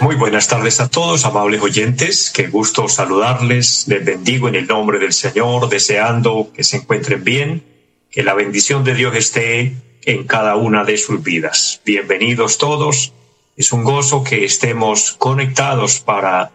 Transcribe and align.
Muy 0.00 0.16
buenas 0.16 0.48
tardes 0.48 0.80
a 0.80 0.88
todos, 0.88 1.24
amables 1.24 1.62
oyentes. 1.62 2.32
Qué 2.34 2.48
gusto 2.48 2.88
saludarles. 2.88 3.86
Les 3.86 4.04
bendigo 4.04 4.48
en 4.48 4.56
el 4.56 4.66
nombre 4.66 4.98
del 4.98 5.12
Señor, 5.12 5.68
deseando 5.68 6.50
que 6.52 6.64
se 6.64 6.78
encuentren 6.78 7.22
bien, 7.22 7.62
que 8.10 8.22
la 8.22 8.34
bendición 8.34 8.82
de 8.82 8.94
Dios 8.94 9.14
esté 9.14 9.76
en 10.04 10.24
cada 10.24 10.56
una 10.56 10.84
de 10.84 10.96
sus 10.96 11.22
vidas. 11.22 11.82
Bienvenidos 11.84 12.58
todos. 12.58 13.12
Es 13.56 13.72
un 13.72 13.84
gozo 13.84 14.24
que 14.24 14.44
estemos 14.44 15.12
conectados 15.12 16.00
para 16.00 16.50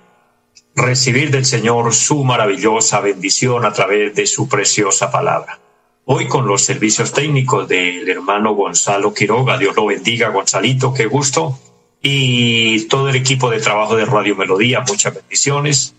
recibir 0.75 1.31
del 1.31 1.45
Señor 1.45 1.93
su 1.93 2.23
maravillosa 2.23 2.99
bendición 2.99 3.63
a 3.63 3.71
través 3.71 4.13
de 4.13 4.27
su 4.27 4.49
preciosa 4.49 5.09
palabra. 5.09 5.59
Hoy 6.03 6.27
con 6.27 6.47
los 6.47 6.65
servicios 6.65 7.13
técnicos 7.13 7.67
del 7.67 8.09
hermano 8.09 8.55
Gonzalo 8.55 9.13
Quiroga, 9.13 9.57
Dios 9.57 9.75
lo 9.75 9.85
bendiga, 9.85 10.29
Gonzalito, 10.29 10.93
qué 10.93 11.05
gusto 11.05 11.59
y 12.01 12.87
todo 12.87 13.09
el 13.09 13.15
equipo 13.15 13.49
de 13.49 13.59
trabajo 13.59 13.95
de 13.95 14.05
Radio 14.05 14.35
Melodía, 14.35 14.83
muchas 14.87 15.13
bendiciones. 15.13 15.95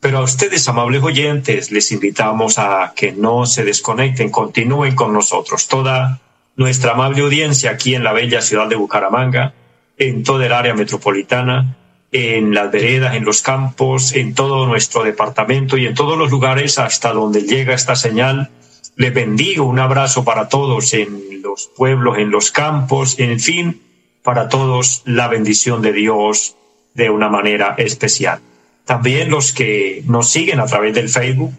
Pero 0.00 0.18
a 0.18 0.22
ustedes, 0.22 0.66
amables 0.68 1.02
oyentes, 1.02 1.70
les 1.70 1.92
invitamos 1.92 2.58
a 2.58 2.94
que 2.96 3.12
no 3.12 3.44
se 3.44 3.64
desconecten, 3.64 4.30
continúen 4.30 4.94
con 4.94 5.12
nosotros. 5.12 5.68
Toda 5.68 6.20
nuestra 6.56 6.92
amable 6.92 7.22
audiencia 7.22 7.70
aquí 7.70 7.94
en 7.94 8.04
la 8.04 8.12
bella 8.12 8.40
ciudad 8.40 8.66
de 8.66 8.76
Bucaramanga, 8.76 9.54
en 9.98 10.22
toda 10.22 10.46
el 10.46 10.52
área 10.52 10.74
metropolitana, 10.74 11.76
en 12.12 12.54
las 12.54 12.72
veredas, 12.72 13.14
en 13.14 13.24
los 13.24 13.42
campos, 13.42 14.14
en 14.14 14.34
todo 14.34 14.66
nuestro 14.66 15.04
departamento 15.04 15.76
y 15.76 15.86
en 15.86 15.94
todos 15.94 16.18
los 16.18 16.30
lugares 16.30 16.78
hasta 16.78 17.12
donde 17.12 17.42
llega 17.42 17.74
esta 17.74 17.94
señal. 17.94 18.50
Les 18.96 19.12
bendigo, 19.12 19.64
un 19.64 19.78
abrazo 19.78 20.24
para 20.24 20.48
todos 20.48 20.94
en 20.94 21.42
los 21.42 21.70
pueblos, 21.76 22.18
en 22.18 22.30
los 22.30 22.50
campos, 22.50 23.18
en 23.18 23.38
fin, 23.38 23.82
para 24.22 24.48
todos 24.48 25.02
la 25.04 25.28
bendición 25.28 25.82
de 25.82 25.92
Dios 25.92 26.56
de 26.94 27.10
una 27.10 27.28
manera 27.28 27.74
especial. 27.78 28.40
También 28.84 29.30
los 29.30 29.52
que 29.52 30.02
nos 30.06 30.30
siguen 30.30 30.60
a 30.60 30.66
través 30.66 30.94
del 30.94 31.08
Facebook, 31.08 31.52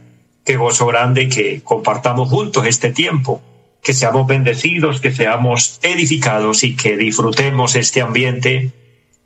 qué 0.44 0.58
gozo 0.58 0.86
grande 0.88 1.30
que 1.30 1.62
compartamos 1.64 2.30
juntos 2.30 2.66
este 2.68 2.92
tiempo, 2.92 3.42
que 3.82 3.94
seamos 3.94 4.28
bendecidos, 4.28 5.02
que 5.02 5.12
seamos 5.12 5.80
edificados 5.82 6.64
y 6.64 6.76
que 6.76 6.98
disfrutemos 6.98 7.76
este 7.76 8.02
ambiente 8.02 8.72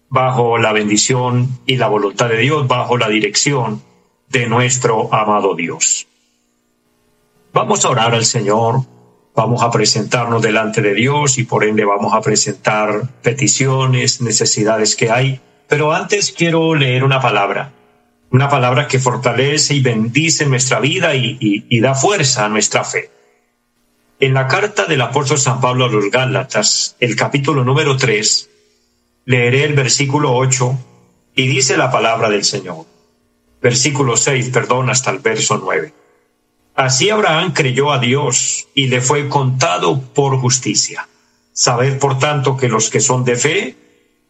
bajo 0.10 0.58
la 0.58 0.72
bendición 0.72 1.60
y 1.66 1.78
la 1.78 1.88
voluntad 1.88 2.30
de 2.30 2.38
Dios, 2.38 2.68
bajo 2.68 2.98
la 2.98 3.10
dirección 3.10 3.82
de 4.30 4.48
nuestro 4.48 5.14
amado 5.14 5.56
Dios. 5.56 6.08
Vamos 7.54 7.86
a 7.86 7.90
orar 7.90 8.14
al 8.14 8.26
Señor 8.26 8.82
vamos 9.36 9.62
a 9.62 9.70
presentarnos 9.70 10.42
delante 10.42 10.82
de 10.82 10.94
Dios 10.94 11.38
y 11.38 11.44
por 11.44 11.66
ende 11.66 11.84
vamos 11.84 12.14
a 12.14 12.22
presentar 12.22 13.08
peticiones, 13.22 14.22
necesidades 14.22 14.96
que 14.96 15.12
hay. 15.12 15.42
Pero 15.68 15.94
antes 15.94 16.32
quiero 16.32 16.74
leer 16.74 17.04
una 17.04 17.20
palabra, 17.20 17.74
una 18.32 18.50
palabra 18.50 18.88
que 18.88 19.00
fortalece 19.00 19.76
y 19.76 19.82
bendice 19.82 20.46
nuestra 20.46 20.80
vida 20.80 21.16
y, 21.16 21.80
da 21.80 21.94
fuerza 21.96 22.46
a 22.46 22.50
nuestra 22.50 22.84
fe. 22.84 23.12
En 24.20 24.34
la 24.34 24.48
carta 24.48 24.86
del 24.86 25.02
apóstol 25.02 25.38
San 25.38 25.60
Pablo 25.60 25.86
a 25.86 25.90
los 25.90 26.10
Gálatas, 26.10 26.96
el 27.02 27.18
capítulo 27.18 27.66
número 27.66 27.98
3, 27.98 28.50
leeré 29.26 29.66
el 29.66 29.74
versículo 29.74 30.34
8 30.34 30.80
y 31.36 31.48
dice 31.48 31.76
la 31.76 31.92
palabra 31.92 32.30
del 32.30 32.46
Señor. 32.46 32.86
Versículo 33.62 34.16
6, 34.16 34.50
perdón, 34.52 34.90
hasta 34.90 35.12
el 35.12 35.20
verso 35.20 35.58
9. 35.62 36.05
Así 36.76 37.10
Abraham 37.10 37.54
creyó 37.54 37.92
a 37.94 38.00
Dios 38.00 38.68
y 38.76 38.88
le 38.88 39.00
fue 39.00 39.30
contado 39.30 40.02
por 40.02 40.38
justicia. 40.40 41.08
Sabed, 41.54 41.98
por 42.00 42.20
tanto, 42.20 42.58
que 42.58 42.68
los 42.68 42.90
que 42.90 43.00
son 43.00 43.24
de 43.24 43.38
fe, 43.38 43.76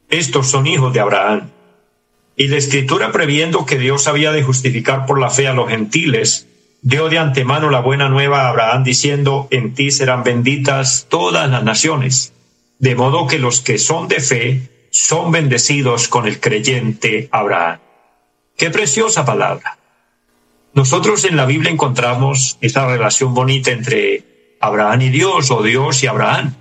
estos 0.09 0.51
son 0.51 0.67
hijos 0.67 0.94
de 0.94 1.00
Abraham. 1.00 1.50
Y 2.35 2.47
la 2.47 2.57
escritura 2.57 3.11
previendo 3.11 3.66
que 3.66 3.79
Dios 3.79 4.07
había 4.07 4.31
de 4.31 4.44
justificar 4.44 5.07
por 5.07 5.19
la 5.19 5.31
fe 5.31 5.47
a 5.47 5.53
los 5.53 5.69
gentiles, 5.69 6.47
dio 6.83 7.09
de 7.09 7.17
antemano 7.17 7.72
la 7.72 7.79
buena 7.79 8.09
nueva 8.09 8.41
a 8.41 8.50
Abraham 8.50 8.83
diciendo, 8.83 9.47
en 9.50 9.73
ti 9.73 9.89
serán 9.89 10.23
benditas 10.23 11.07
todas 11.09 11.50
las 11.50 11.63
naciones. 11.63 12.33
De 12.77 12.94
modo 12.94 13.25
que 13.25 13.39
los 13.39 13.62
que 13.62 13.79
son 13.79 14.07
de 14.07 14.19
fe 14.19 14.88
son 14.91 15.31
bendecidos 15.31 16.07
con 16.07 16.27
el 16.27 16.39
creyente 16.39 17.27
Abraham. 17.31 17.79
Qué 18.56 18.69
preciosa 18.69 19.25
palabra. 19.25 19.79
Nosotros 20.75 21.24
en 21.24 21.38
la 21.38 21.46
Biblia 21.46 21.72
encontramos 21.72 22.58
esa 22.59 22.86
relación 22.86 23.34
bonita 23.34 23.72
entre 23.72 24.58
Abraham 24.59 25.03
y 25.03 25.09
Dios 25.09 25.50
o 25.50 25.63
Dios 25.63 26.03
y 26.03 26.08
Abraham. 26.08 26.53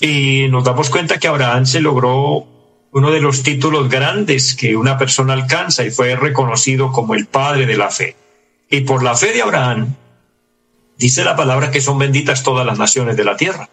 Y 0.00 0.46
nos 0.48 0.62
damos 0.62 0.90
cuenta 0.90 1.18
que 1.18 1.26
Abraham 1.26 1.66
se 1.66 1.80
logró 1.80 2.46
uno 2.92 3.10
de 3.10 3.20
los 3.20 3.42
títulos 3.42 3.88
grandes 3.88 4.54
que 4.54 4.76
una 4.76 4.96
persona 4.96 5.32
alcanza 5.32 5.84
y 5.84 5.90
fue 5.90 6.14
reconocido 6.14 6.92
como 6.92 7.16
el 7.16 7.26
padre 7.26 7.66
de 7.66 7.76
la 7.76 7.90
fe. 7.90 8.14
Y 8.70 8.82
por 8.82 9.02
la 9.02 9.16
fe 9.16 9.32
de 9.32 9.42
Abraham, 9.42 9.96
dice 10.96 11.24
la 11.24 11.34
palabra 11.34 11.72
que 11.72 11.80
son 11.80 11.98
benditas 11.98 12.44
todas 12.44 12.64
las 12.64 12.78
naciones 12.78 13.16
de 13.16 13.24
la 13.24 13.36
tierra. 13.36 13.68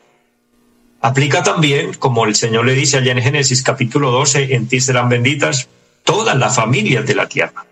Aplica 0.99 1.43
también, 1.43 1.93
como 1.93 2.25
el 2.25 2.33
Señor 2.33 2.65
le 2.65 2.73
dice 2.73 2.97
allá 2.97 3.11
en 3.11 3.21
Génesis 3.21 3.61
capítulo 3.61 4.09
12, 4.09 4.55
en 4.55 4.67
ti 4.67 4.81
serán 4.81 5.09
benditas 5.09 5.69
todas 6.03 6.35
las 6.35 6.55
familias 6.55 7.05
de 7.05 7.13
la 7.13 7.29
tierra. 7.29 7.67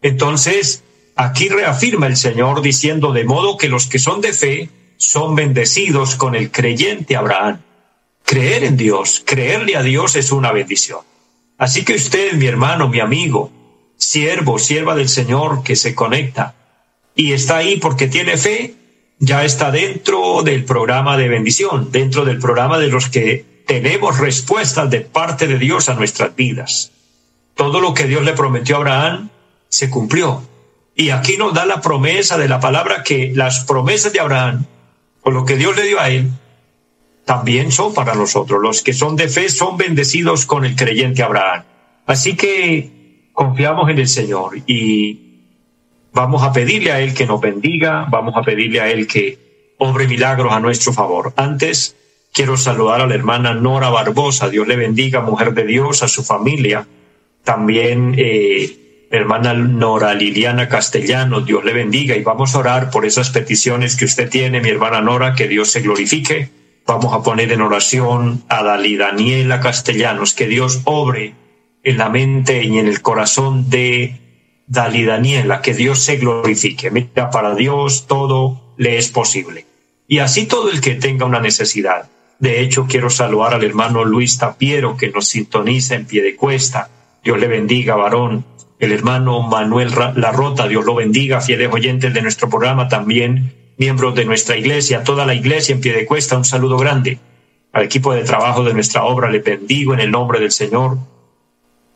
Entonces, 0.00 0.82
Aquí 1.14 1.48
reafirma 1.48 2.06
el 2.06 2.16
Señor 2.16 2.62
diciendo 2.62 3.12
de 3.12 3.24
modo 3.24 3.56
que 3.56 3.68
los 3.68 3.86
que 3.86 3.98
son 3.98 4.20
de 4.20 4.32
fe 4.32 4.70
son 4.96 5.34
bendecidos 5.34 6.14
con 6.14 6.34
el 6.34 6.50
creyente 6.50 7.16
Abraham. 7.16 7.60
Creer 8.24 8.64
en 8.64 8.76
Dios, 8.76 9.22
creerle 9.24 9.76
a 9.76 9.82
Dios 9.82 10.16
es 10.16 10.32
una 10.32 10.52
bendición. 10.52 11.00
Así 11.58 11.84
que 11.84 11.94
usted, 11.94 12.32
mi 12.34 12.46
hermano, 12.46 12.88
mi 12.88 13.00
amigo, 13.00 13.50
siervo, 13.96 14.58
sierva 14.58 14.94
del 14.94 15.08
Señor 15.08 15.62
que 15.62 15.76
se 15.76 15.94
conecta 15.94 16.54
y 17.14 17.32
está 17.32 17.58
ahí 17.58 17.76
porque 17.76 18.08
tiene 18.08 18.36
fe, 18.36 18.74
ya 19.18 19.44
está 19.44 19.70
dentro 19.70 20.42
del 20.42 20.64
programa 20.64 21.16
de 21.16 21.28
bendición, 21.28 21.92
dentro 21.92 22.24
del 22.24 22.38
programa 22.38 22.78
de 22.78 22.88
los 22.88 23.08
que 23.08 23.62
tenemos 23.66 24.18
respuestas 24.18 24.90
de 24.90 25.00
parte 25.00 25.46
de 25.46 25.58
Dios 25.58 25.88
a 25.88 25.94
nuestras 25.94 26.34
vidas. 26.34 26.90
Todo 27.54 27.80
lo 27.80 27.94
que 27.94 28.06
Dios 28.06 28.24
le 28.24 28.32
prometió 28.32 28.76
a 28.76 28.78
Abraham 28.78 29.30
se 29.68 29.90
cumplió. 29.90 30.42
Y 30.94 31.10
aquí 31.10 31.36
nos 31.36 31.54
da 31.54 31.64
la 31.64 31.80
promesa 31.80 32.36
de 32.36 32.48
la 32.48 32.60
palabra 32.60 33.02
que 33.02 33.32
las 33.34 33.64
promesas 33.64 34.12
de 34.12 34.20
Abraham, 34.20 34.66
o 35.22 35.30
lo 35.30 35.44
que 35.44 35.56
Dios 35.56 35.76
le 35.76 35.84
dio 35.84 36.00
a 36.00 36.10
él, 36.10 36.30
también 37.24 37.72
son 37.72 37.94
para 37.94 38.14
nosotros. 38.14 38.60
Los 38.60 38.82
que 38.82 38.92
son 38.92 39.16
de 39.16 39.28
fe 39.28 39.48
son 39.48 39.76
bendecidos 39.76 40.46
con 40.46 40.64
el 40.64 40.76
creyente 40.76 41.22
Abraham. 41.22 41.64
Así 42.06 42.36
que 42.36 43.30
confiamos 43.32 43.88
en 43.90 43.98
el 43.98 44.08
Señor 44.08 44.58
y 44.66 45.32
vamos 46.12 46.42
a 46.42 46.52
pedirle 46.52 46.92
a 46.92 47.00
Él 47.00 47.14
que 47.14 47.26
nos 47.26 47.40
bendiga, 47.40 48.06
vamos 48.10 48.36
a 48.36 48.42
pedirle 48.42 48.80
a 48.80 48.90
Él 48.90 49.06
que 49.06 49.74
obre 49.78 50.06
milagros 50.06 50.52
a 50.52 50.60
nuestro 50.60 50.92
favor. 50.92 51.32
Antes, 51.36 51.96
quiero 52.32 52.56
saludar 52.56 53.00
a 53.00 53.06
la 53.06 53.14
hermana 53.14 53.54
Nora 53.54 53.90
Barbosa. 53.90 54.48
Dios 54.48 54.66
le 54.66 54.76
bendiga, 54.76 55.20
mujer 55.20 55.54
de 55.54 55.64
Dios, 55.64 56.02
a 56.02 56.08
su 56.08 56.22
familia. 56.22 56.86
También 57.44 58.14
eh, 58.18 58.81
hermana 59.12 59.52
Nora 59.52 60.14
Liliana 60.14 60.70
Castellano, 60.70 61.42
Dios 61.42 61.62
le 61.64 61.74
bendiga 61.74 62.16
y 62.16 62.22
vamos 62.22 62.54
a 62.54 62.60
orar 62.60 62.90
por 62.90 63.04
esas 63.04 63.28
peticiones 63.28 63.94
que 63.94 64.06
usted 64.06 64.30
tiene, 64.30 64.62
mi 64.62 64.70
hermana 64.70 65.02
Nora, 65.02 65.34
que 65.34 65.48
Dios 65.48 65.70
se 65.70 65.82
glorifique. 65.82 66.48
Vamos 66.86 67.12
a 67.12 67.22
poner 67.22 67.52
en 67.52 67.60
oración 67.60 68.42
a 68.48 68.62
Dalí 68.62 68.96
Daniela 68.96 69.60
Castellanos, 69.60 70.32
que 70.32 70.48
Dios 70.48 70.80
obre 70.84 71.34
en 71.84 71.98
la 71.98 72.08
mente 72.08 72.64
y 72.64 72.78
en 72.78 72.88
el 72.88 73.02
corazón 73.02 73.68
de 73.68 74.18
Dalí 74.66 75.04
Daniela, 75.04 75.60
que 75.60 75.74
Dios 75.74 75.98
se 75.98 76.16
glorifique. 76.16 76.90
Mira, 76.90 77.28
para 77.28 77.54
Dios 77.54 78.06
todo 78.06 78.74
le 78.78 78.96
es 78.96 79.10
posible. 79.10 79.66
Y 80.08 80.20
así 80.20 80.46
todo 80.46 80.70
el 80.70 80.80
que 80.80 80.94
tenga 80.94 81.26
una 81.26 81.40
necesidad. 81.40 82.08
De 82.38 82.62
hecho, 82.62 82.86
quiero 82.88 83.10
saludar 83.10 83.52
al 83.52 83.62
hermano 83.62 84.06
Luis 84.06 84.38
Tapiero, 84.38 84.96
que 84.96 85.10
nos 85.10 85.28
sintoniza 85.28 85.96
en 85.96 86.06
pie 86.06 86.22
de 86.22 86.34
cuesta. 86.34 86.88
Dios 87.22 87.38
le 87.38 87.46
bendiga, 87.46 87.94
varón 87.94 88.46
el 88.82 88.90
hermano 88.90 89.42
Manuel 89.42 89.92
Larrota, 90.16 90.66
Dios 90.66 90.84
lo 90.84 90.96
bendiga, 90.96 91.40
fieles 91.40 91.72
oyentes 91.72 92.12
de 92.12 92.20
nuestro 92.20 92.50
programa, 92.50 92.88
también 92.88 93.54
miembros 93.78 94.12
de 94.16 94.24
nuestra 94.24 94.56
iglesia, 94.56 95.04
toda 95.04 95.24
la 95.24 95.34
iglesia 95.34 95.72
en 95.72 95.80
pie 95.80 95.92
de 95.92 96.04
cuesta, 96.04 96.36
un 96.36 96.44
saludo 96.44 96.76
grande. 96.76 97.20
Al 97.72 97.84
equipo 97.84 98.12
de 98.12 98.24
trabajo 98.24 98.64
de 98.64 98.74
nuestra 98.74 99.04
obra 99.04 99.30
le 99.30 99.38
bendigo 99.38 99.94
en 99.94 100.00
el 100.00 100.10
nombre 100.10 100.40
del 100.40 100.50
Señor. 100.50 100.98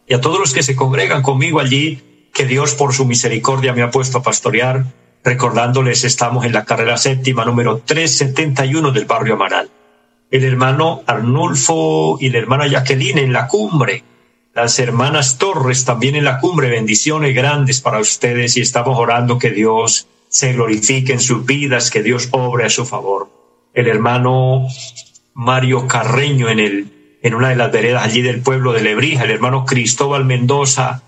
y 0.06 0.14
a 0.14 0.20
todos 0.20 0.38
los 0.38 0.54
que 0.54 0.62
se 0.62 0.76
congregan 0.76 1.22
conmigo 1.22 1.58
allí, 1.58 2.28
que 2.32 2.46
Dios 2.46 2.76
por 2.76 2.94
su 2.94 3.04
misericordia 3.04 3.72
me 3.72 3.82
ha 3.82 3.90
puesto 3.90 4.18
a 4.18 4.22
pastorear. 4.22 4.84
Recordándoles, 5.24 6.04
estamos 6.04 6.44
en 6.44 6.52
la 6.52 6.64
carrera 6.64 6.96
séptima 6.98 7.44
número 7.44 7.82
371 7.84 8.92
del 8.92 9.06
barrio 9.06 9.34
Amaral. 9.34 9.68
El 10.30 10.44
hermano 10.44 11.02
Arnulfo 11.04 12.16
y 12.20 12.30
la 12.30 12.38
hermana 12.38 12.68
Jacqueline 12.68 13.18
en 13.18 13.32
la 13.32 13.48
cumbre. 13.48 14.04
Las 14.56 14.78
hermanas 14.78 15.36
Torres 15.36 15.84
también 15.84 16.16
en 16.16 16.24
la 16.24 16.40
cumbre. 16.40 16.70
Bendiciones 16.70 17.34
grandes 17.34 17.82
para 17.82 18.00
ustedes 18.00 18.56
y 18.56 18.62
estamos 18.62 18.98
orando 18.98 19.38
que 19.38 19.50
Dios 19.50 20.06
se 20.30 20.54
glorifique 20.54 21.12
en 21.12 21.20
sus 21.20 21.44
vidas, 21.44 21.90
que 21.90 22.02
Dios 22.02 22.30
obre 22.30 22.64
a 22.64 22.70
su 22.70 22.86
favor. 22.86 23.28
El 23.74 23.86
hermano 23.86 24.66
Mario 25.34 25.86
Carreño 25.86 26.48
en 26.48 26.60
el 26.60 27.18
en 27.22 27.34
una 27.34 27.50
de 27.50 27.56
las 27.56 27.70
veredas 27.70 28.02
allí 28.02 28.22
del 28.22 28.40
pueblo 28.40 28.72
de 28.72 28.80
Lebrija, 28.80 29.24
el 29.24 29.32
hermano 29.32 29.66
Cristóbal 29.66 30.24
Mendoza 30.24 31.02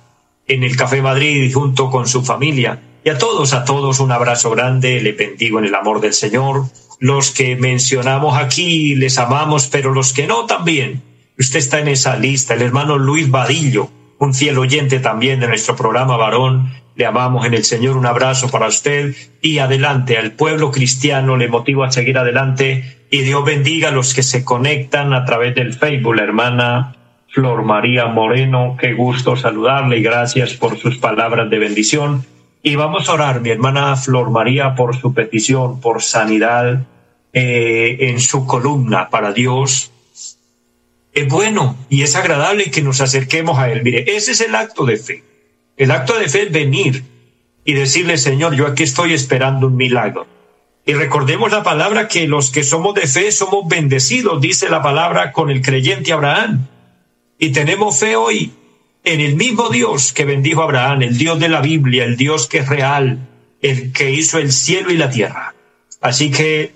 en 0.47 0.63
el 0.63 0.77
Café 0.77 1.01
Madrid 1.01 1.51
junto 1.55 1.91
con 1.91 2.07
su 2.07 2.23
familia. 2.23 2.83
Y 3.03 3.09
a 3.09 3.17
todos, 3.17 3.55
a 3.55 3.65
todos 3.65 3.99
un 4.01 4.13
abrazo 4.13 4.51
grande, 4.51 5.01
le 5.01 5.13
bendigo 5.13 5.59
en 5.59 5.65
el 5.65 5.75
amor 5.75 6.03
del 6.03 6.13
Señor. 6.13 6.65
Los 6.99 7.31
que 7.31 7.57
mencionamos 7.57 8.37
aquí 8.37 8.95
les 8.95 9.17
amamos, 9.17 9.69
pero 9.69 9.95
los 9.95 10.13
que 10.13 10.27
no 10.27 10.45
también. 10.45 11.08
Usted 11.39 11.61
está 11.61 11.79
en 11.79 11.89
esa 11.89 12.17
lista, 12.17 12.55
el 12.55 12.63
hermano 12.63 12.99
Luis 12.99 13.31
Vadillo, 13.31 13.91
un 14.19 14.35
fiel 14.35 14.59
oyente 14.59 14.99
también 14.99 15.39
de 15.39 15.47
nuestro 15.47 15.77
programa 15.77 16.17
Varón. 16.17 16.73
Le 16.97 17.07
amamos 17.07 17.47
en 17.47 17.55
el 17.55 17.65
Señor, 17.65 17.97
un 17.97 18.07
abrazo 18.07 18.51
para 18.51 18.67
usted 18.67 19.15
y 19.41 19.59
adelante 19.59 20.19
al 20.19 20.33
pueblo 20.33 20.73
cristiano, 20.73 21.37
le 21.37 21.47
motivo 21.47 21.85
a 21.85 21.93
seguir 21.93 22.19
adelante 22.19 23.07
y 23.09 23.21
Dios 23.21 23.45
bendiga 23.45 23.91
a 23.91 23.93
los 23.93 24.15
que 24.15 24.25
se 24.25 24.45
conectan 24.45 25.13
a 25.13 25.25
través 25.25 25.55
del 25.55 25.75
Facebook, 25.75 26.17
la 26.17 26.25
hermana 26.25 26.97
Flor 27.29 27.63
María 27.63 28.07
Moreno, 28.07 28.77
qué 28.79 28.95
gusto 28.95 29.37
saludarle 29.37 29.99
y 29.99 30.03
gracias 30.03 30.55
por 30.55 30.77
sus 30.77 30.99
palabras 30.99 31.49
de 31.51 31.59
bendición. 31.59 32.25
Y 32.65 32.75
vamos 32.75 33.09
a 33.09 33.13
orar, 33.13 33.41
mi 33.41 33.51
hermana 33.51 33.95
Flor 33.95 34.31
María, 34.31 34.75
por 34.75 34.97
su 34.97 35.15
petición, 35.15 35.81
por 35.81 36.03
sanidad 36.03 36.83
eh, 37.33 37.97
en 38.01 38.19
su 38.19 38.45
columna 38.45 39.09
para 39.09 39.33
Dios. 39.33 39.93
Es 41.19 41.29
bueno 41.29 41.77
y 41.89 42.03
es 42.03 42.15
agradable 42.17 42.71
que 42.71 42.83
nos 42.83 43.01
acerquemos 43.01 43.59
a 43.59 43.71
Él. 43.71 43.83
Mire, 43.83 44.05
ese 44.17 44.33
es 44.33 44.41
el 44.41 44.55
acto 44.55 44.85
de 44.85 44.97
fe. 44.97 45.25
El 45.77 45.91
acto 45.91 46.19
de 46.19 46.29
fe 46.29 46.43
es 46.43 46.53
venir 46.53 47.05
y 47.65 47.73
decirle, 47.75 48.19
Señor, 48.19 48.55
yo 48.55 48.67
aquí 48.67 48.83
estoy 48.85 49.15
esperando 49.15 49.67
un 49.67 49.77
milagro 49.77 50.27
y 50.89 50.95
recordemos 50.95 51.53
la 51.53 51.63
palabra 51.63 52.09
que 52.09 52.27
los 52.27 52.51
que 52.51 52.65
somos 52.65 52.95
de 52.95 53.07
fe 53.07 53.31
somos 53.31 53.69
bendecidos, 53.69 54.41
dice 54.41 54.71
la 54.71 54.81
palabra 54.81 55.33
con 55.33 55.51
el 55.51 55.61
creyente 55.61 56.15
Abraham. 56.15 56.67
Y 57.39 57.51
tenemos 57.51 57.99
fe 57.99 58.17
hoy 58.17 58.53
en 59.05 59.21
el 59.21 59.37
mismo 59.37 59.69
Dios 59.69 60.15
que 60.15 60.25
bendijo 60.25 60.63
a 60.63 60.65
Abraham, 60.65 61.03
el 61.03 61.19
Dios 61.19 61.39
de 61.41 61.51
la 61.51 61.61
Biblia, 61.61 62.05
el 62.05 62.17
Dios 62.17 62.49
que 62.49 62.61
es 62.61 62.69
real, 62.71 63.29
el 63.61 63.93
que 63.93 64.13
hizo 64.13 64.39
el 64.39 64.51
cielo 64.51 64.91
y 64.91 64.97
la 64.97 65.11
tierra. 65.11 65.55
Así 66.01 66.31
que, 66.31 66.73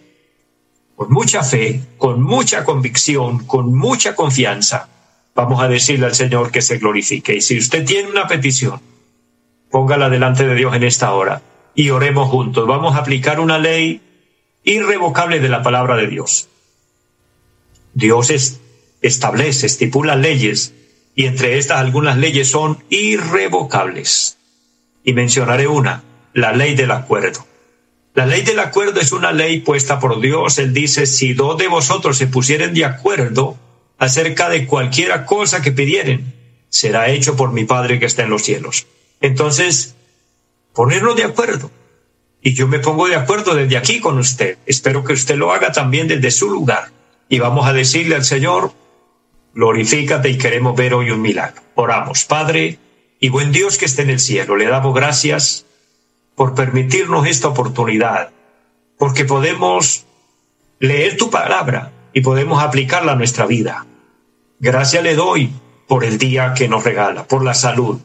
con 1.03 1.13
mucha 1.13 1.43
fe, 1.43 1.81
con 1.99 2.23
mucha 2.23 2.65
convicción, 2.65 3.45
con 3.45 3.75
mucha 3.77 4.15
confianza, 4.15 4.89
vamos 5.35 5.61
a 5.61 5.67
decirle 5.67 6.07
al 6.07 6.15
Señor 6.15 6.53
que 6.53 6.63
se 6.63 6.79
glorifique. 6.79 7.35
Y 7.35 7.41
si 7.41 7.59
usted 7.59 7.85
tiene 7.85 8.09
una 8.09 8.29
petición, 8.29 8.81
póngala 9.69 10.09
delante 10.09 10.47
de 10.47 10.55
Dios 10.55 10.77
en 10.77 10.85
esta 10.85 11.13
hora 11.13 11.43
y 11.75 11.91
oremos 11.91 12.29
juntos. 12.29 12.69
Vamos 12.69 12.95
a 12.95 12.99
aplicar 12.99 13.41
una 13.41 13.59
ley 13.59 14.01
irrevocable 14.63 15.41
de 15.41 15.49
la 15.49 15.65
palabra 15.65 15.97
de 15.97 16.07
Dios. 16.07 16.49
Dios 17.95 18.33
establece, 19.01 19.67
estipula 19.67 20.15
leyes 20.15 20.73
y 21.17 21.25
entre 21.25 21.59
estas 21.59 21.79
algunas 21.79 22.17
leyes 22.17 22.49
son 22.49 22.79
irrevocables. 22.91 24.39
Y 25.03 25.15
mencionaré 25.15 25.67
una, 25.67 26.05
la 26.33 26.53
ley 26.53 26.77
del 26.77 26.93
acuerdo. 26.93 27.45
La 28.15 28.27
ley 28.27 28.43
del 28.43 28.59
acuerdo 28.59 29.01
es 29.01 29.13
una 29.13 29.33
ley 29.33 29.61
puesta 29.61 29.99
por 29.99 30.21
Dios. 30.21 30.59
Él 30.59 30.75
dice, 30.75 31.07
si 31.07 31.33
dos 31.33 31.57
de 31.57 31.69
vosotros 31.69 32.19
se 32.19 32.27
pusieren 32.27 32.75
de 32.75 32.85
acuerdo 32.85 33.57
acerca 33.99 34.51
de 34.51 34.67
cualquiera 34.67 35.25
cosa 35.25 35.63
que 35.63 35.73
pidieren, 35.73 36.35
será 36.69 37.09
hecho 37.09 37.37
por 37.37 37.53
mi 37.53 37.65
Padre 37.65 37.99
que 37.99 38.07
está 38.07 38.23
en 38.23 38.31
los 38.31 38.43
cielos. 38.43 38.87
Entonces, 39.21 39.95
ponernos 40.75 41.17
de 41.17 41.25
acuerdo. 41.25 41.71
Y 42.43 42.55
yo 42.55 42.69
me 42.69 42.81
pongo 42.81 43.09
de 43.09 43.15
acuerdo 43.15 43.55
desde 43.55 43.79
aquí 43.79 44.01
con 44.01 44.19
usted. 44.19 44.59
Espero 44.67 45.05
que 45.05 45.15
usted 45.15 45.37
lo 45.37 45.53
haga 45.53 45.73
también 45.73 46.09
desde 46.09 46.31
su 46.31 46.51
lugar. 46.51 46.91
Y 47.29 47.39
vamos 47.39 47.67
a 47.67 47.73
decirle 47.73 48.17
al 48.17 48.25
Señor, 48.25 48.73
glorifícate 49.55 50.29
y 50.29 50.37
queremos 50.37 50.77
ver 50.77 50.93
hoy 50.93 51.11
un 51.11 51.23
milagro. 51.23 51.63
Oramos, 51.77 52.25
Padre 52.25 52.79
y 53.21 53.29
buen 53.31 53.53
Dios 53.53 53.79
que 53.79 53.87
esté 53.87 54.03
en 54.03 54.11
el 54.11 54.21
cielo. 54.21 54.57
Le 54.57 54.67
damos 54.67 54.95
gracias 54.95 55.65
por 56.35 56.55
permitirnos 56.55 57.27
esta 57.27 57.49
oportunidad, 57.49 58.31
porque 58.99 59.25
podemos 59.25 60.07
leer 60.79 61.17
tu 61.17 61.31
palabra 61.31 61.93
y 62.13 62.21
podemos 62.21 62.63
aplicarla 62.63 63.13
a 63.13 63.17
nuestra 63.17 63.47
vida. 63.47 63.87
Gracias 64.59 65.03
le 65.03 65.15
doy 65.15 65.53
por 65.89 66.05
el 66.05 66.19
día 66.19 66.55
que 66.55 66.69
nos 66.69 66.85
regala, 66.85 67.25
por 67.25 67.45
la 67.45 67.55
salud. 67.55 68.01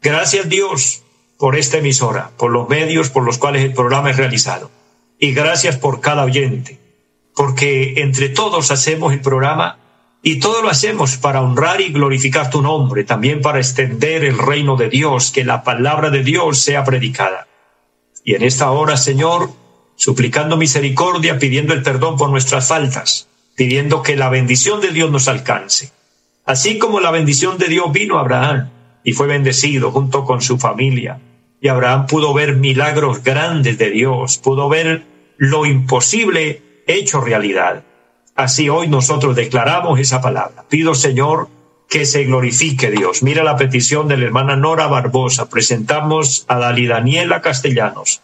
Gracias 0.00 0.48
Dios 0.48 1.02
por 1.38 1.56
esta 1.56 1.78
emisora, 1.78 2.30
por 2.36 2.50
los 2.50 2.68
medios 2.68 3.10
por 3.10 3.24
los 3.24 3.38
cuales 3.38 3.64
el 3.64 3.74
programa 3.74 4.10
es 4.10 4.16
realizado. 4.16 4.70
Y 5.18 5.32
gracias 5.32 5.76
por 5.76 6.00
cada 6.00 6.24
oyente, 6.24 6.78
porque 7.34 7.94
entre 8.02 8.28
todos 8.28 8.70
hacemos 8.70 9.12
el 9.12 9.20
programa 9.20 9.78
y 10.22 10.40
todo 10.40 10.62
lo 10.62 10.68
hacemos 10.68 11.16
para 11.16 11.40
honrar 11.40 11.80
y 11.80 11.92
glorificar 11.92 12.50
tu 12.50 12.62
nombre, 12.62 13.04
también 13.04 13.40
para 13.40 13.58
extender 13.58 14.24
el 14.24 14.38
reino 14.38 14.76
de 14.76 14.88
Dios, 14.88 15.30
que 15.30 15.44
la 15.44 15.62
palabra 15.62 16.10
de 16.10 16.22
Dios 16.22 16.58
sea 16.58 16.84
predicada. 16.84 17.45
Y 18.26 18.34
en 18.34 18.42
esta 18.42 18.72
hora, 18.72 18.96
Señor, 18.96 19.50
suplicando 19.94 20.56
misericordia, 20.56 21.38
pidiendo 21.38 21.72
el 21.74 21.84
perdón 21.84 22.16
por 22.16 22.28
nuestras 22.28 22.66
faltas, 22.66 23.28
pidiendo 23.54 24.02
que 24.02 24.16
la 24.16 24.28
bendición 24.28 24.80
de 24.80 24.90
Dios 24.90 25.12
nos 25.12 25.28
alcance. 25.28 25.92
Así 26.44 26.76
como 26.76 26.98
la 26.98 27.12
bendición 27.12 27.56
de 27.56 27.68
Dios 27.68 27.92
vino 27.92 28.18
a 28.18 28.22
Abraham, 28.22 28.70
y 29.04 29.12
fue 29.12 29.28
bendecido 29.28 29.92
junto 29.92 30.24
con 30.24 30.42
su 30.42 30.58
familia. 30.58 31.20
Y 31.60 31.68
Abraham 31.68 32.08
pudo 32.08 32.34
ver 32.34 32.56
milagros 32.56 33.22
grandes 33.22 33.78
de 33.78 33.90
Dios, 33.90 34.38
pudo 34.38 34.68
ver 34.68 35.04
lo 35.36 35.64
imposible 35.64 36.82
hecho 36.88 37.20
realidad. 37.20 37.84
Así 38.34 38.68
hoy 38.68 38.88
nosotros 38.88 39.36
declaramos 39.36 40.00
esa 40.00 40.20
palabra. 40.20 40.64
Pido, 40.68 40.96
Señor, 40.96 41.48
que 41.88 42.04
se 42.04 42.24
glorifique 42.24 42.90
Dios. 42.90 43.22
Mira 43.22 43.44
la 43.44 43.56
petición 43.56 44.08
de 44.08 44.16
la 44.16 44.26
hermana 44.26 44.56
Nora 44.56 44.86
Barbosa. 44.86 45.48
Presentamos 45.48 46.44
a 46.48 46.58
Dali 46.58 46.86
Daniela 46.86 47.40
Castellanos. 47.40 48.20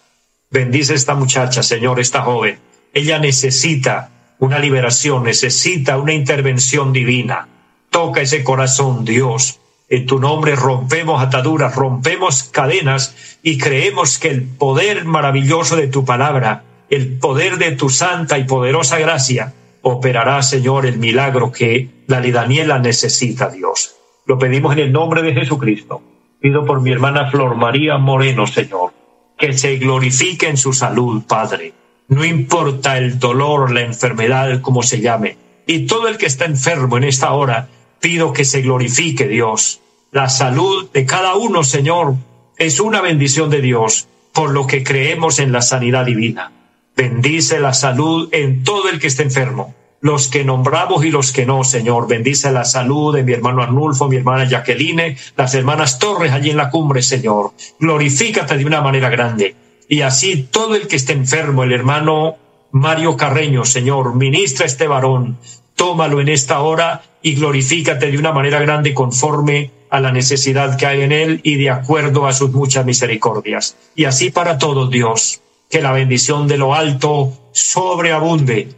Bendice 0.50 0.94
esta 0.94 1.14
muchacha, 1.14 1.62
Señor, 1.62 2.00
esta 2.00 2.22
joven. 2.22 2.58
Ella 2.92 3.18
necesita 3.18 4.10
una 4.38 4.58
liberación, 4.58 5.22
necesita 5.24 5.98
una 5.98 6.12
intervención 6.12 6.92
divina. 6.92 7.48
Toca 7.90 8.20
ese 8.20 8.42
corazón, 8.42 9.04
Dios. 9.04 9.60
En 9.88 10.06
tu 10.06 10.18
nombre 10.18 10.56
rompemos 10.56 11.22
ataduras, 11.22 11.74
rompemos 11.74 12.44
cadenas 12.44 13.14
y 13.42 13.58
creemos 13.58 14.18
que 14.18 14.28
el 14.28 14.42
poder 14.42 15.04
maravilloso 15.04 15.76
de 15.76 15.86
tu 15.86 16.04
palabra, 16.04 16.64
el 16.90 17.18
poder 17.18 17.58
de 17.58 17.72
tu 17.72 17.90
santa 17.90 18.38
y 18.38 18.44
poderosa 18.44 18.98
gracia, 18.98 19.52
operará, 19.82 20.42
Señor, 20.42 20.86
el 20.86 20.98
milagro 20.98 21.52
que 21.52 22.04
la 22.06 22.20
Daniela 22.20 22.78
necesita, 22.78 23.48
Dios. 23.50 23.96
Lo 24.26 24.38
pedimos 24.38 24.72
en 24.74 24.80
el 24.80 24.92
nombre 24.92 25.22
de 25.22 25.34
Jesucristo. 25.34 26.02
Pido 26.40 26.64
por 26.64 26.80
mi 26.80 26.90
hermana 26.90 27.30
Flor 27.30 27.56
María 27.56 27.98
Moreno, 27.98 28.46
Señor, 28.46 28.92
que 29.36 29.52
se 29.52 29.76
glorifique 29.76 30.48
en 30.48 30.56
su 30.56 30.72
salud, 30.72 31.22
Padre. 31.26 31.72
No 32.08 32.24
importa 32.24 32.98
el 32.98 33.18
dolor, 33.18 33.70
la 33.72 33.82
enfermedad, 33.82 34.60
como 34.60 34.82
se 34.82 35.00
llame. 35.00 35.36
Y 35.66 35.86
todo 35.86 36.08
el 36.08 36.18
que 36.18 36.26
está 36.26 36.44
enfermo 36.44 36.96
en 36.96 37.04
esta 37.04 37.32
hora, 37.32 37.68
pido 38.00 38.32
que 38.32 38.44
se 38.44 38.62
glorifique, 38.62 39.28
Dios 39.28 39.82
la 40.12 40.28
salud 40.28 40.90
de 40.92 41.06
cada 41.06 41.36
uno, 41.36 41.64
Señor, 41.64 42.16
es 42.58 42.80
una 42.80 43.00
bendición 43.00 43.48
de 43.48 43.62
Dios, 43.62 44.08
por 44.34 44.50
lo 44.50 44.66
que 44.66 44.84
creemos 44.84 45.38
en 45.38 45.52
la 45.52 45.62
sanidad 45.62 46.04
divina. 46.04 46.52
Bendice 46.96 47.58
la 47.60 47.72
salud 47.72 48.28
en 48.32 48.64
todo 48.64 48.88
el 48.88 48.98
que 48.98 49.06
esté 49.06 49.22
enfermo, 49.22 49.74
los 50.00 50.28
que 50.28 50.44
nombramos 50.44 51.04
y 51.04 51.10
los 51.10 51.32
que 51.32 51.46
no, 51.46 51.64
Señor. 51.64 52.06
Bendice 52.06 52.52
la 52.52 52.64
salud 52.64 53.14
de 53.14 53.22
mi 53.22 53.32
hermano 53.32 53.62
Arnulfo, 53.62 54.08
mi 54.08 54.16
hermana 54.16 54.48
Jacqueline, 54.48 55.16
las 55.36 55.54
hermanas 55.54 55.98
Torres 55.98 56.32
allí 56.32 56.50
en 56.50 56.56
la 56.56 56.70
cumbre, 56.70 57.02
Señor. 57.02 57.52
Glorifícate 57.78 58.56
de 58.58 58.64
una 58.66 58.80
manera 58.80 59.08
grande. 59.08 59.54
Y 59.88 60.02
así 60.02 60.48
todo 60.50 60.74
el 60.74 60.86
que 60.86 60.96
esté 60.96 61.12
enfermo, 61.12 61.64
el 61.64 61.72
hermano 61.72 62.36
Mario 62.72 63.16
Carreño, 63.16 63.66
Señor, 63.66 64.14
ministra 64.14 64.64
este 64.64 64.86
varón, 64.86 65.38
tómalo 65.76 66.20
en 66.20 66.30
esta 66.30 66.60
hora 66.60 67.02
y 67.20 67.34
glorifícate 67.34 68.10
de 68.10 68.16
una 68.16 68.32
manera 68.32 68.60
grande 68.60 68.94
conforme 68.94 69.70
a 69.90 70.00
la 70.00 70.10
necesidad 70.10 70.78
que 70.78 70.86
hay 70.86 71.02
en 71.02 71.12
él 71.12 71.40
y 71.42 71.56
de 71.56 71.68
acuerdo 71.68 72.26
a 72.26 72.32
sus 72.32 72.50
muchas 72.52 72.86
misericordias. 72.86 73.76
Y 73.94 74.06
así 74.06 74.30
para 74.30 74.56
todos, 74.56 74.90
Dios, 74.90 75.41
que 75.72 75.80
la 75.80 75.92
bendición 75.92 76.46
de 76.48 76.58
lo 76.58 76.74
alto 76.74 77.32
sobreabunde. 77.52 78.68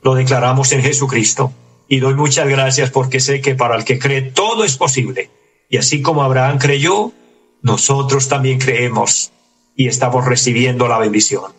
Lo 0.00 0.14
declaramos 0.14 0.70
en 0.70 0.80
Jesucristo. 0.80 1.52
Y 1.88 1.98
doy 1.98 2.14
muchas 2.14 2.48
gracias 2.48 2.90
porque 2.90 3.18
sé 3.18 3.40
que 3.40 3.56
para 3.56 3.74
el 3.74 3.84
que 3.84 3.98
cree 3.98 4.22
todo 4.22 4.62
es 4.62 4.76
posible. 4.76 5.28
Y 5.68 5.78
así 5.78 6.00
como 6.00 6.22
Abraham 6.22 6.58
creyó, 6.58 7.10
nosotros 7.62 8.28
también 8.28 8.60
creemos 8.60 9.32
y 9.74 9.88
estamos 9.88 10.24
recibiendo 10.24 10.86
la 10.86 10.98
bendición. 10.98 11.52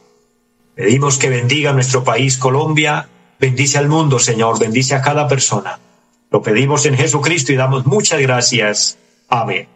Pedimos 0.73 1.17
que 1.17 1.29
bendiga 1.29 1.73
nuestro 1.73 2.05
país 2.05 2.37
Colombia, 2.37 3.09
bendice 3.41 3.77
al 3.77 3.89
mundo, 3.89 4.19
Señor, 4.19 4.57
bendice 4.57 4.95
a 4.95 5.01
cada 5.01 5.27
persona. 5.27 5.79
Lo 6.31 6.41
pedimos 6.41 6.85
en 6.85 6.95
Jesucristo 6.95 7.51
y 7.51 7.57
damos 7.57 7.85
muchas 7.85 8.21
gracias. 8.21 8.97
Amén. 9.27 9.72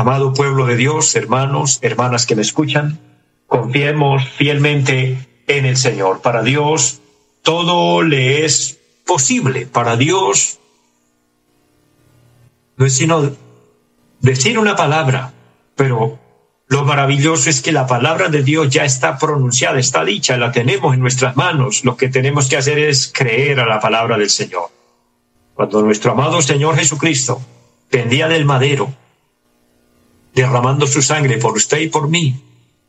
Amado 0.00 0.32
pueblo 0.32 0.64
de 0.64 0.76
Dios, 0.76 1.14
hermanos, 1.14 1.78
hermanas 1.82 2.24
que 2.24 2.34
me 2.34 2.40
escuchan, 2.40 2.98
confiemos 3.46 4.26
fielmente 4.30 5.28
en 5.46 5.66
el 5.66 5.76
Señor. 5.76 6.22
Para 6.22 6.42
Dios 6.42 7.02
todo 7.42 8.00
le 8.00 8.46
es 8.46 8.78
posible. 9.04 9.66
Para 9.66 9.98
Dios 9.98 10.58
no 12.78 12.86
es 12.86 12.96
sino 12.96 13.30
decir 14.20 14.58
una 14.58 14.74
palabra, 14.74 15.34
pero 15.76 16.18
lo 16.68 16.84
maravilloso 16.86 17.50
es 17.50 17.60
que 17.60 17.70
la 17.70 17.86
palabra 17.86 18.30
de 18.30 18.42
Dios 18.42 18.70
ya 18.70 18.86
está 18.86 19.18
pronunciada, 19.18 19.78
está 19.78 20.02
dicha, 20.02 20.38
la 20.38 20.50
tenemos 20.50 20.94
en 20.94 21.00
nuestras 21.00 21.36
manos. 21.36 21.84
Lo 21.84 21.98
que 21.98 22.08
tenemos 22.08 22.48
que 22.48 22.56
hacer 22.56 22.78
es 22.78 23.12
creer 23.14 23.60
a 23.60 23.66
la 23.66 23.80
palabra 23.80 24.16
del 24.16 24.30
Señor. 24.30 24.70
Cuando 25.52 25.82
nuestro 25.82 26.12
amado 26.12 26.40
Señor 26.40 26.76
Jesucristo 26.76 27.42
pendía 27.90 28.28
del 28.28 28.46
madero, 28.46 28.94
derramando 30.34 30.86
su 30.86 31.02
sangre 31.02 31.38
por 31.38 31.56
usted 31.56 31.78
y 31.80 31.88
por 31.88 32.08
mí, 32.08 32.42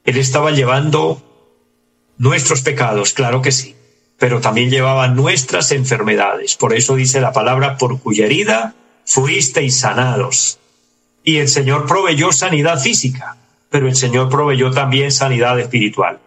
Él 0.03 0.17
estaba 0.17 0.51
llevando 0.51 1.21
nuestros 2.17 2.62
pecados, 2.62 3.13
claro 3.13 3.41
que 3.41 3.51
sí, 3.51 3.75
pero 4.17 4.41
también 4.41 4.69
llevaba 4.69 5.07
nuestras 5.07 5.71
enfermedades. 5.71 6.55
Por 6.55 6.74
eso 6.74 6.95
dice 6.95 7.21
la 7.21 7.33
palabra, 7.33 7.77
por 7.77 8.00
cuya 8.00 8.25
herida 8.25 8.75
fuisteis 9.05 9.79
sanados. 9.79 10.60
Y 11.24 11.38
el 11.38 11.48
Señor 11.48 11.86
proveyó 11.86 12.31
sanidad 12.31 12.79
física 12.79 13.38
pero 13.71 13.88
el 13.88 13.95
Señor 13.95 14.27
proveyó 14.27 14.69
también 14.71 15.13
sanidad 15.13 15.57
espiritual, 15.57 16.19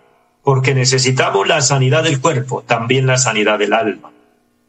porque 0.42 0.74
necesitamos 0.74 1.46
la 1.46 1.60
sanidad 1.60 2.02
del 2.02 2.20
cuerpo, 2.20 2.64
también 2.66 3.06
la 3.06 3.18
sanidad 3.18 3.58
del 3.58 3.74
alma. 3.74 4.10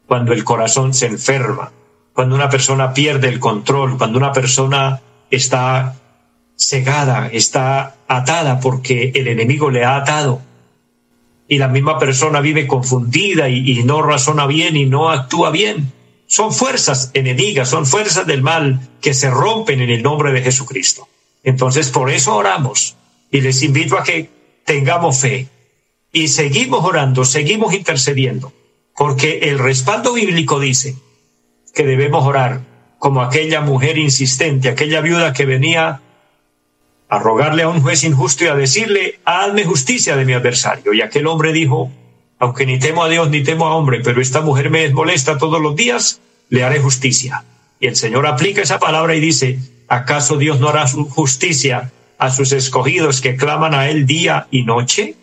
Cuando 0.06 0.34
el 0.34 0.44
corazón 0.44 0.92
se 0.92 1.06
enferma, 1.06 1.72
cuando 2.12 2.34
una 2.34 2.50
persona 2.50 2.92
pierde 2.92 3.28
el 3.28 3.40
control, 3.40 3.96
cuando 3.96 4.18
una 4.18 4.32
persona 4.32 5.00
está 5.30 5.94
cegada, 6.56 7.28
está 7.32 7.96
atada 8.08 8.60
porque 8.60 9.12
el 9.14 9.28
enemigo 9.28 9.70
le 9.70 9.84
ha 9.84 9.96
atado, 9.96 10.42
y 11.48 11.58
la 11.58 11.68
misma 11.68 11.98
persona 11.98 12.40
vive 12.40 12.66
confundida 12.66 13.48
y, 13.48 13.70
y 13.70 13.84
no 13.84 14.02
razona 14.02 14.46
bien 14.46 14.76
y 14.76 14.86
no 14.86 15.10
actúa 15.10 15.50
bien. 15.50 15.92
Son 16.26 16.52
fuerzas 16.52 17.12
enemigas, 17.14 17.70
son 17.70 17.86
fuerzas 17.86 18.26
del 18.26 18.42
mal 18.42 18.80
que 19.00 19.14
se 19.14 19.30
rompen 19.30 19.80
en 19.80 19.90
el 19.90 20.02
nombre 20.02 20.32
de 20.32 20.42
Jesucristo. 20.42 21.08
Entonces, 21.44 21.90
por 21.90 22.10
eso 22.10 22.34
oramos 22.34 22.96
y 23.30 23.40
les 23.40 23.62
invito 23.62 23.96
a 23.96 24.02
que 24.02 24.28
tengamos 24.64 25.20
fe 25.20 25.48
y 26.12 26.28
seguimos 26.28 26.84
orando, 26.84 27.24
seguimos 27.24 27.74
intercediendo, 27.74 28.52
porque 28.96 29.38
el 29.42 29.58
respaldo 29.58 30.14
bíblico 30.14 30.58
dice 30.58 30.96
que 31.74 31.84
debemos 31.84 32.24
orar 32.26 32.62
como 32.98 33.22
aquella 33.22 33.60
mujer 33.60 33.98
insistente, 33.98 34.68
aquella 34.68 35.00
viuda 35.00 35.32
que 35.32 35.44
venía 35.44 36.00
a 37.08 37.18
rogarle 37.18 37.62
a 37.62 37.68
un 37.68 37.82
juez 37.82 38.04
injusto 38.04 38.44
y 38.44 38.48
a 38.48 38.54
decirle, 38.54 39.20
hazme 39.24 39.64
justicia 39.64 40.16
de 40.16 40.24
mi 40.24 40.32
adversario. 40.32 40.92
Y 40.92 41.02
aquel 41.02 41.26
hombre 41.26 41.52
dijo, 41.52 41.90
aunque 42.38 42.66
ni 42.66 42.78
temo 42.78 43.04
a 43.04 43.08
Dios 43.08 43.30
ni 43.30 43.42
temo 43.42 43.66
a 43.66 43.74
hombre, 43.74 44.00
pero 44.02 44.20
esta 44.20 44.40
mujer 44.40 44.70
me 44.70 44.88
molesta 44.90 45.38
todos 45.38 45.60
los 45.60 45.76
días, 45.76 46.20
le 46.48 46.64
haré 46.64 46.80
justicia. 46.80 47.44
Y 47.80 47.86
el 47.86 47.96
Señor 47.96 48.26
aplica 48.26 48.62
esa 48.62 48.78
palabra 48.78 49.14
y 49.14 49.20
dice, 49.20 49.58
¿acaso 49.88 50.36
Dios 50.36 50.60
no 50.60 50.68
hará 50.68 50.86
justicia 50.88 51.92
a 52.18 52.30
sus 52.30 52.52
escogidos 52.52 53.20
que 53.20 53.36
claman 53.36 53.74
a 53.74 53.88
Él 53.88 54.06
día 54.06 54.48
y 54.50 54.64
noche? 54.64 55.14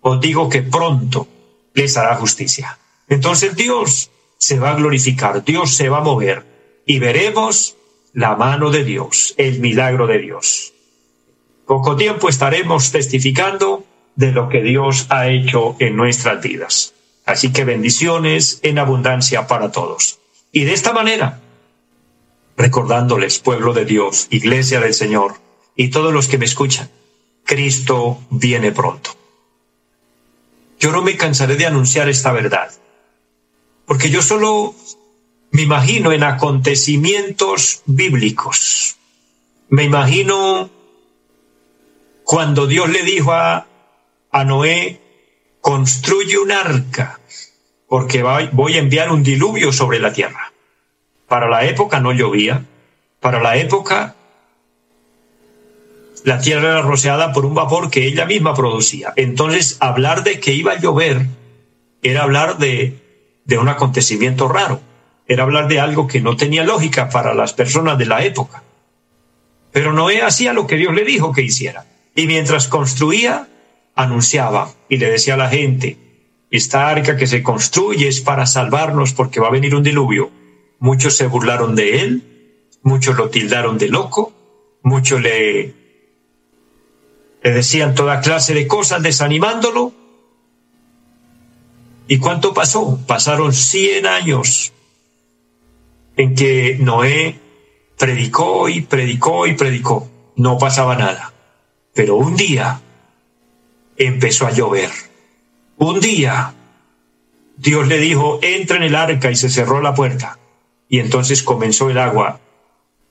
Os 0.00 0.20
digo 0.20 0.48
que 0.48 0.62
pronto 0.62 1.26
les 1.74 1.96
hará 1.96 2.14
justicia. 2.16 2.78
Entonces 3.08 3.56
Dios 3.56 4.10
se 4.38 4.58
va 4.58 4.72
a 4.72 4.74
glorificar, 4.74 5.44
Dios 5.44 5.74
se 5.74 5.88
va 5.88 5.98
a 5.98 6.02
mover 6.02 6.44
y 6.86 6.98
veremos 6.98 7.76
la 8.12 8.36
mano 8.36 8.70
de 8.70 8.84
Dios, 8.84 9.34
el 9.38 9.60
milagro 9.60 10.06
de 10.06 10.18
Dios. 10.18 10.73
Poco 11.66 11.96
tiempo 11.96 12.28
estaremos 12.28 12.92
testificando 12.92 13.84
de 14.16 14.32
lo 14.32 14.48
que 14.48 14.62
Dios 14.62 15.06
ha 15.08 15.28
hecho 15.28 15.76
en 15.78 15.96
nuestras 15.96 16.42
vidas. 16.42 16.94
Así 17.26 17.52
que 17.52 17.64
bendiciones 17.64 18.60
en 18.62 18.78
abundancia 18.78 19.46
para 19.46 19.72
todos. 19.72 20.18
Y 20.52 20.64
de 20.64 20.74
esta 20.74 20.92
manera 20.92 21.40
recordándoles, 22.56 23.38
pueblo 23.38 23.72
de 23.72 23.84
Dios, 23.84 24.26
iglesia 24.30 24.80
del 24.80 24.94
Señor, 24.94 25.34
y 25.76 25.88
todos 25.88 26.12
los 26.12 26.28
que 26.28 26.38
me 26.38 26.44
escuchan, 26.44 26.90
Cristo 27.44 28.20
viene 28.30 28.72
pronto. 28.72 29.10
Yo 30.78 30.92
no 30.92 31.02
me 31.02 31.16
cansaré 31.16 31.56
de 31.56 31.66
anunciar 31.66 32.08
esta 32.08 32.32
verdad, 32.32 32.70
porque 33.86 34.10
yo 34.10 34.22
solo 34.22 34.74
me 35.50 35.62
imagino 35.62 36.12
en 36.12 36.22
acontecimientos 36.22 37.82
bíblicos. 37.86 38.96
Me 39.68 39.84
imagino 39.84 40.70
cuando 42.24 42.66
Dios 42.66 42.88
le 42.88 43.02
dijo 43.02 43.32
a, 43.32 43.66
a 44.30 44.44
Noé, 44.44 45.00
construye 45.60 46.38
un 46.38 46.50
arca, 46.52 47.20
porque 47.88 48.22
voy 48.52 48.74
a 48.74 48.80
enviar 48.80 49.12
un 49.12 49.22
diluvio 49.22 49.72
sobre 49.72 49.98
la 49.98 50.12
tierra. 50.12 50.52
Para 51.28 51.48
la 51.48 51.64
época 51.64 52.00
no 52.00 52.12
llovía. 52.12 52.64
Para 53.20 53.40
la 53.40 53.56
época 53.56 54.14
la 56.24 56.40
tierra 56.40 56.70
era 56.70 56.82
rociada 56.82 57.32
por 57.32 57.44
un 57.44 57.54
vapor 57.54 57.90
que 57.90 58.06
ella 58.06 58.24
misma 58.24 58.54
producía. 58.54 59.12
Entonces, 59.16 59.76
hablar 59.80 60.24
de 60.24 60.40
que 60.40 60.54
iba 60.54 60.72
a 60.72 60.80
llover 60.80 61.26
era 62.02 62.22
hablar 62.22 62.56
de, 62.58 62.98
de 63.44 63.58
un 63.58 63.68
acontecimiento 63.68 64.48
raro. 64.48 64.80
Era 65.26 65.42
hablar 65.42 65.68
de 65.68 65.80
algo 65.80 66.06
que 66.06 66.20
no 66.20 66.36
tenía 66.36 66.64
lógica 66.64 67.10
para 67.10 67.34
las 67.34 67.52
personas 67.52 67.98
de 67.98 68.06
la 68.06 68.24
época. 68.24 68.62
Pero 69.72 69.92
Noé 69.92 70.22
hacía 70.22 70.52
lo 70.54 70.66
que 70.66 70.76
Dios 70.76 70.94
le 70.94 71.04
dijo 71.04 71.32
que 71.32 71.42
hiciera. 71.42 71.84
Y 72.14 72.26
mientras 72.26 72.68
construía, 72.68 73.48
anunciaba 73.94 74.70
y 74.88 74.96
le 74.98 75.10
decía 75.10 75.34
a 75.34 75.38
la 75.38 75.48
gente, 75.48 75.98
esta 76.50 76.88
arca 76.88 77.16
que 77.16 77.26
se 77.26 77.42
construye 77.42 78.08
es 78.08 78.20
para 78.20 78.46
salvarnos 78.46 79.12
porque 79.12 79.40
va 79.40 79.48
a 79.48 79.52
venir 79.52 79.74
un 79.74 79.82
diluvio 79.82 80.30
Muchos 80.84 81.16
se 81.16 81.26
burlaron 81.26 81.74
de 81.76 82.00
él, 82.00 82.68
muchos 82.82 83.16
lo 83.16 83.30
tildaron 83.30 83.78
de 83.78 83.88
loco, 83.88 84.32
muchos 84.82 85.20
le, 85.22 85.72
le 87.42 87.50
decían 87.50 87.94
toda 87.94 88.20
clase 88.20 88.52
de 88.52 88.66
cosas 88.66 89.02
desanimándolo. 89.02 89.92
¿Y 92.06 92.18
cuánto 92.18 92.52
pasó? 92.52 93.00
Pasaron 93.06 93.54
cien 93.54 94.06
años 94.06 94.74
en 96.18 96.34
que 96.34 96.76
Noé 96.78 97.40
predicó 97.98 98.68
y 98.68 98.82
predicó 98.82 99.46
y 99.46 99.54
predicó. 99.54 100.10
No 100.36 100.58
pasaba 100.58 100.96
nada. 100.96 101.32
Pero 101.94 102.16
un 102.16 102.36
día 102.36 102.80
empezó 103.96 104.46
a 104.46 104.50
llover. 104.50 104.90
Un 105.78 106.00
día 106.00 106.54
Dios 107.56 107.86
le 107.86 107.98
dijo, 107.98 108.40
entra 108.42 108.76
en 108.76 108.82
el 108.82 108.96
arca 108.96 109.30
y 109.30 109.36
se 109.36 109.48
cerró 109.48 109.80
la 109.80 109.94
puerta. 109.94 110.38
Y 110.88 110.98
entonces 110.98 111.42
comenzó 111.42 111.90
el 111.90 111.98
agua 111.98 112.40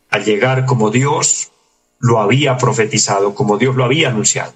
a 0.10 0.20
llegar 0.20 0.66
como 0.66 0.92
Dios 0.92 1.52
lo 2.00 2.20
había 2.20 2.58
profetizado, 2.58 3.34
como 3.34 3.58
Dios 3.58 3.76
lo 3.76 3.86
había 3.86 4.10
anunciado. 4.10 4.54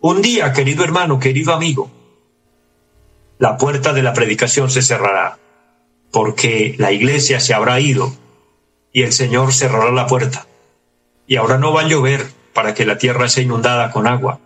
Un 0.00 0.22
día, 0.22 0.52
querido 0.52 0.84
hermano, 0.84 1.18
querido 1.18 1.54
amigo, 1.54 1.90
la 3.38 3.56
puerta 3.56 3.92
de 3.92 4.02
la 4.02 4.12
predicación 4.12 4.70
se 4.70 4.82
cerrará, 4.82 5.38
porque 6.10 6.74
la 6.78 6.92
iglesia 6.92 7.40
se 7.40 7.54
habrá 7.54 7.80
ido 7.80 8.12
y 8.92 9.02
el 9.02 9.12
Señor 9.12 9.52
cerrará 9.52 9.92
la 9.92 10.06
puerta. 10.06 10.46
Y 11.26 11.36
ahora 11.36 11.58
no 11.58 11.72
va 11.72 11.82
a 11.82 11.88
llover 11.88 12.26
para 12.56 12.74
que 12.74 12.86
la 12.86 12.96
tierra 12.96 13.28
sea 13.28 13.44
inundada 13.44 13.92
con 13.92 14.06
agua. 14.06 14.40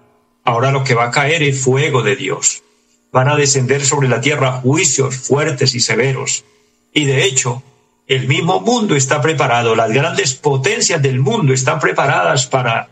Ahora 0.45 0.73
lo 0.73 0.83
que 0.83 0.95
va 0.95 1.05
a 1.05 1.11
caer 1.11 1.45
es 1.45 1.63
fuego 1.63 2.03
de 2.03 2.17
Dios. 2.17 2.65
Van 3.13 3.29
a 3.29 3.37
descender 3.37 3.87
sobre 3.87 4.09
la 4.09 4.21
tierra 4.21 4.61
juicios 4.61 5.17
fuertes 5.17 5.75
y 5.77 5.81
severos. 5.81 6.45
Y 6.93 7.05
de 7.05 7.25
hecho, 7.25 7.63
el 8.09 8.27
mismo 8.27 8.61
mundo 8.61 8.97
está 8.97 9.23
preparado, 9.23 9.77
las 9.77 9.93
grandes 9.93 10.35
potencias 10.35 11.01
del 11.01 11.21
mundo 11.21 11.53
están 11.53 11.79
preparadas 11.79 12.49
para 12.49 12.89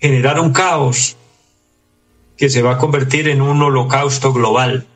generar 0.00 0.40
un 0.40 0.52
caos 0.52 1.18
que 2.38 2.48
se 2.48 2.62
va 2.62 2.72
a 2.72 2.78
convertir 2.78 3.28
en 3.28 3.42
un 3.42 3.60
holocausto 3.60 4.32
global. 4.32 4.86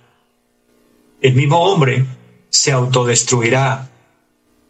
El 1.20 1.35
mismo 1.35 1.61
hombre 1.61 2.06
se 2.49 2.73
autodestruirá 2.73 3.90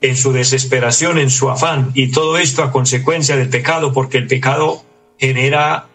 en 0.01 0.17
su 0.17 0.33
desesperación, 0.33 1.19
en 1.19 1.31
su 1.31 1.51
afán, 1.51 1.91
y 1.95 2.11
todo 2.11 2.39
esto 2.39 2.63
a 2.63 2.71
consecuencia 2.71 3.37
del 3.37 3.49
pecado, 3.49 3.93
porque 3.93 4.19
el 4.19 4.27
pecado 4.27 4.85
genera 5.19 5.89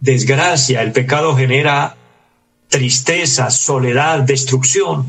desgracia, 0.00 0.82
el 0.82 0.92
pecado 0.92 1.34
genera 1.34 1.96
tristeza, 2.68 3.50
soledad, 3.50 4.20
destrucción. 4.20 5.06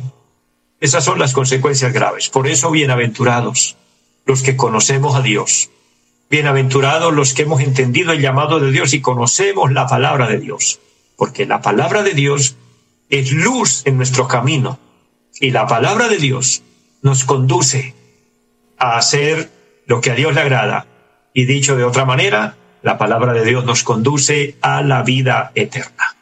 Esas 0.80 1.04
son 1.04 1.20
las 1.20 1.34
consecuencias 1.34 1.92
graves. 1.92 2.30
Por 2.30 2.48
eso, 2.48 2.72
bienaventurados 2.72 3.76
los 4.26 4.42
que 4.42 4.56
conocemos 4.56 5.16
a 5.16 5.22
Dios. 5.22 5.70
Bienaventurados 6.30 7.14
los 7.14 7.34
que 7.34 7.44
hemos 7.44 7.62
entendido 7.62 8.12
el 8.12 8.22
llamado 8.22 8.60
de 8.60 8.72
Dios 8.72 8.94
y 8.94 9.02
conocemos 9.02 9.72
la 9.72 9.88
palabra 9.88 10.28
de 10.28 10.40
Dios, 10.40 10.80
porque 11.18 11.46
la 11.46 11.62
palabra 11.62 12.02
de 12.04 12.14
Dios 12.14 12.56
es 13.10 13.32
luz 13.32 13.84
en 13.86 13.98
nuestro 13.98 14.28
camino 14.28 14.80
y 15.40 15.52
la 15.52 15.68
palabra 15.68 16.08
de 16.08 16.18
Dios 16.18 16.64
nos 17.02 17.24
conduce 17.24 17.94
a 18.78 18.98
hacer 18.98 19.50
lo 19.86 20.02
que 20.02 20.12
a 20.12 20.16
Dios 20.16 20.34
le 20.34 20.42
agrada. 20.42 20.88
Y 21.34 21.46
dicho 21.46 21.76
de 21.76 21.84
otra 21.84 22.06
manera, 22.06 22.56
la 22.82 22.98
palabra 22.98 23.34
de 23.34 23.44
Dios 23.44 23.66
nos 23.66 23.84
conduce 23.84 24.58
a 24.62 24.82
la 24.82 25.04
vida 25.04 25.52
eterna. 25.56 26.16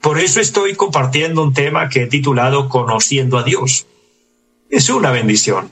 Por 0.00 0.18
eso 0.18 0.40
estoy 0.40 0.74
compartiendo 0.74 1.42
un 1.42 1.54
tema 1.54 1.88
que 1.88 2.02
he 2.02 2.06
titulado 2.06 2.68
Conociendo 2.68 3.38
a 3.38 3.42
Dios. 3.42 3.86
Es 4.68 4.90
una 4.90 5.10
bendición. 5.10 5.70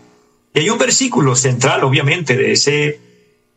Y 0.54 0.60
hay 0.60 0.70
un 0.70 0.78
versículo 0.78 1.36
central, 1.36 1.84
obviamente, 1.84 2.36
de 2.36 2.52
ese 2.52 2.98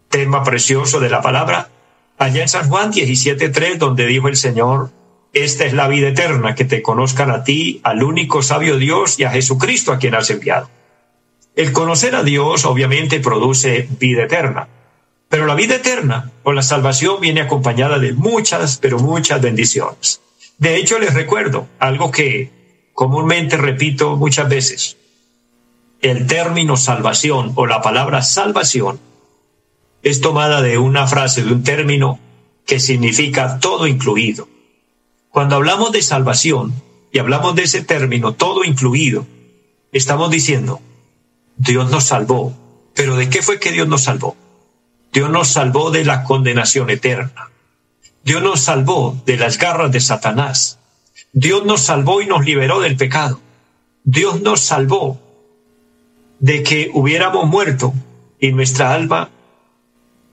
tema 0.09 0.43
precioso 0.43 0.99
de 0.99 1.09
la 1.09 1.21
palabra, 1.21 1.69
allá 2.17 2.41
en 2.41 2.49
San 2.49 2.69
Juan 2.69 2.91
17.3, 2.91 3.77
donde 3.77 4.05
dijo 4.05 4.27
el 4.27 4.37
Señor, 4.37 4.91
esta 5.33 5.65
es 5.65 5.73
la 5.73 5.87
vida 5.87 6.09
eterna, 6.09 6.55
que 6.55 6.65
te 6.65 6.81
conozcan 6.81 7.29
a 7.29 7.43
ti, 7.43 7.81
al 7.83 8.03
único 8.03 8.41
sabio 8.41 8.77
Dios 8.77 9.19
y 9.19 9.23
a 9.23 9.31
Jesucristo 9.31 9.91
a 9.91 9.97
quien 9.97 10.15
has 10.15 10.29
enviado. 10.29 10.69
El 11.55 11.71
conocer 11.71 12.15
a 12.15 12.23
Dios 12.23 12.65
obviamente 12.65 13.21
produce 13.21 13.87
vida 13.97 14.23
eterna, 14.23 14.67
pero 15.29 15.45
la 15.45 15.55
vida 15.55 15.75
eterna 15.75 16.31
o 16.43 16.51
la 16.51 16.61
salvación 16.61 17.21
viene 17.21 17.41
acompañada 17.41 17.97
de 17.97 18.11
muchas, 18.11 18.77
pero 18.77 18.99
muchas 18.99 19.41
bendiciones. 19.41 20.21
De 20.57 20.75
hecho, 20.75 20.99
les 20.99 21.13
recuerdo 21.13 21.67
algo 21.79 22.11
que 22.11 22.89
comúnmente 22.93 23.55
repito 23.55 24.17
muchas 24.17 24.49
veces. 24.49 24.97
El 26.01 26.27
término 26.27 26.75
salvación 26.75 27.53
o 27.55 27.65
la 27.65 27.81
palabra 27.81 28.21
salvación 28.21 28.99
es 30.03 30.19
tomada 30.19 30.61
de 30.61 30.77
una 30.77 31.07
frase, 31.07 31.43
de 31.43 31.53
un 31.53 31.63
término 31.63 32.19
que 32.65 32.81
significa 32.81 33.59
todo 33.59 33.87
incluido. 33.87 34.47
Cuando 35.29 35.55
hablamos 35.55 35.91
de 35.93 36.01
salvación 36.01 36.73
y 37.11 37.19
hablamos 37.19 37.55
de 37.55 37.63
ese 37.63 37.81
término, 37.81 38.33
todo 38.33 38.65
incluido, 38.65 39.25
estamos 39.91 40.29
diciendo, 40.29 40.81
Dios 41.57 41.89
nos 41.89 42.05
salvó. 42.05 42.53
Pero 42.93 43.15
¿de 43.15 43.29
qué 43.29 43.41
fue 43.41 43.59
que 43.59 43.71
Dios 43.71 43.87
nos 43.87 44.03
salvó? 44.03 44.35
Dios 45.11 45.29
nos 45.29 45.47
salvó 45.47 45.91
de 45.91 46.05
la 46.05 46.23
condenación 46.23 46.89
eterna. 46.89 47.51
Dios 48.23 48.41
nos 48.41 48.61
salvó 48.61 49.21
de 49.25 49.37
las 49.37 49.57
garras 49.57 49.91
de 49.91 49.99
Satanás. 49.99 50.79
Dios 51.33 51.65
nos 51.65 51.81
salvó 51.81 52.21
y 52.21 52.27
nos 52.27 52.45
liberó 52.45 52.79
del 52.79 52.97
pecado. 52.97 53.39
Dios 54.03 54.41
nos 54.41 54.61
salvó 54.61 55.19
de 56.39 56.63
que 56.63 56.89
hubiéramos 56.93 57.47
muerto 57.47 57.93
y 58.39 58.51
nuestra 58.51 58.93
alma 58.93 59.29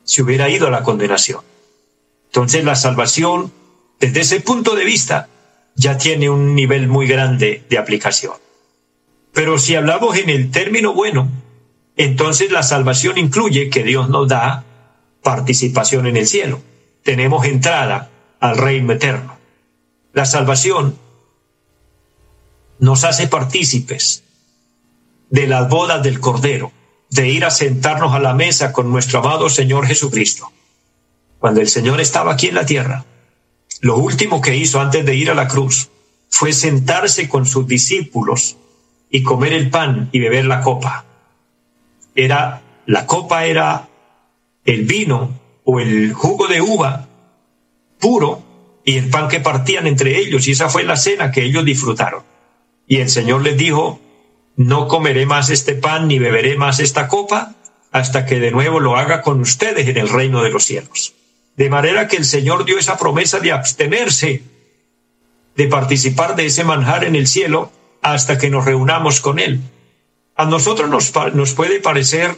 se 0.04 0.22
hubiera 0.22 0.48
ido 0.48 0.66
a 0.66 0.70
la 0.70 0.82
condenación. 0.82 1.40
Entonces 2.26 2.64
la 2.64 2.76
salvación 2.76 3.52
desde 4.02 4.22
ese 4.22 4.40
punto 4.40 4.74
de 4.74 4.84
vista, 4.84 5.28
ya 5.76 5.96
tiene 5.96 6.28
un 6.28 6.56
nivel 6.56 6.88
muy 6.88 7.06
grande 7.06 7.62
de 7.70 7.78
aplicación. 7.78 8.34
Pero 9.32 9.58
si 9.58 9.74
hablamos 9.74 10.16
en 10.18 10.30
el 10.30 10.50
término 10.50 10.92
bueno, 10.92 11.30
entonces 11.96 12.50
la 12.50 12.62
salvación 12.62 13.18
incluye 13.18 13.70
que 13.70 13.82
Dios 13.82 14.08
nos 14.08 14.28
da 14.28 14.64
participación 15.22 16.06
en 16.06 16.16
el 16.16 16.26
cielo. 16.26 16.60
Tenemos 17.02 17.44
entrada 17.46 18.10
al 18.40 18.56
reino 18.56 18.92
eterno. 18.92 19.36
La 20.12 20.26
salvación 20.26 20.98
nos 22.78 23.04
hace 23.04 23.28
partícipes 23.28 24.24
de 25.30 25.46
las 25.46 25.68
bodas 25.68 26.02
del 26.02 26.20
Cordero, 26.20 26.72
de 27.10 27.28
ir 27.28 27.44
a 27.44 27.50
sentarnos 27.50 28.14
a 28.14 28.18
la 28.18 28.34
mesa 28.34 28.72
con 28.72 28.90
nuestro 28.90 29.20
amado 29.20 29.48
Señor 29.48 29.86
Jesucristo. 29.86 30.50
Cuando 31.38 31.60
el 31.60 31.68
Señor 31.68 32.00
estaba 32.00 32.32
aquí 32.32 32.48
en 32.48 32.54
la 32.54 32.66
tierra, 32.66 33.04
lo 33.80 33.96
último 33.96 34.40
que 34.40 34.56
hizo 34.56 34.80
antes 34.80 35.04
de 35.06 35.14
ir 35.14 35.30
a 35.30 35.34
la 35.34 35.48
cruz 35.48 35.90
fue 36.28 36.52
sentarse 36.52 37.28
con 37.28 37.46
sus 37.46 37.66
discípulos 37.66 38.56
y 39.12 39.22
comer 39.22 39.52
el 39.52 39.70
pan 39.70 40.08
y 40.10 40.18
beber 40.18 40.46
la 40.46 40.62
copa. 40.62 41.04
Era, 42.14 42.62
la 42.86 43.06
copa 43.06 43.44
era 43.44 43.88
el 44.64 44.82
vino 44.84 45.38
o 45.64 45.78
el 45.78 46.12
jugo 46.14 46.48
de 46.48 46.62
uva 46.62 47.06
puro 48.00 48.42
y 48.84 48.96
el 48.96 49.10
pan 49.10 49.28
que 49.28 49.38
partían 49.38 49.86
entre 49.86 50.18
ellos, 50.18 50.48
y 50.48 50.52
esa 50.52 50.68
fue 50.68 50.82
la 50.82 50.96
cena 50.96 51.30
que 51.30 51.44
ellos 51.44 51.64
disfrutaron. 51.64 52.24
Y 52.88 52.96
el 52.96 53.10
Señor 53.10 53.42
les 53.42 53.56
dijo, 53.56 54.00
no 54.56 54.88
comeré 54.88 55.26
más 55.26 55.50
este 55.50 55.74
pan 55.74 56.08
ni 56.08 56.18
beberé 56.18 56.56
más 56.56 56.80
esta 56.80 57.06
copa 57.06 57.54
hasta 57.92 58.24
que 58.24 58.40
de 58.40 58.50
nuevo 58.50 58.80
lo 58.80 58.96
haga 58.96 59.20
con 59.20 59.40
ustedes 59.40 59.86
en 59.86 59.98
el 59.98 60.08
reino 60.08 60.42
de 60.42 60.50
los 60.50 60.64
cielos. 60.64 61.14
De 61.56 61.68
manera 61.68 62.08
que 62.08 62.16
el 62.16 62.24
Señor 62.24 62.64
dio 62.64 62.78
esa 62.78 62.96
promesa 62.96 63.38
de 63.40 63.52
abstenerse 63.52 64.42
de 65.54 65.66
participar 65.66 66.34
de 66.34 66.46
ese 66.46 66.64
manjar 66.64 67.04
en 67.04 67.14
el 67.14 67.26
cielo 67.26 67.70
hasta 68.02 68.36
que 68.36 68.50
nos 68.50 68.64
reunamos 68.64 69.20
con 69.20 69.38
Él. 69.38 69.60
A 70.34 70.44
nosotros 70.44 70.90
nos, 70.90 71.52
puede 71.52 71.80
parecer 71.80 72.36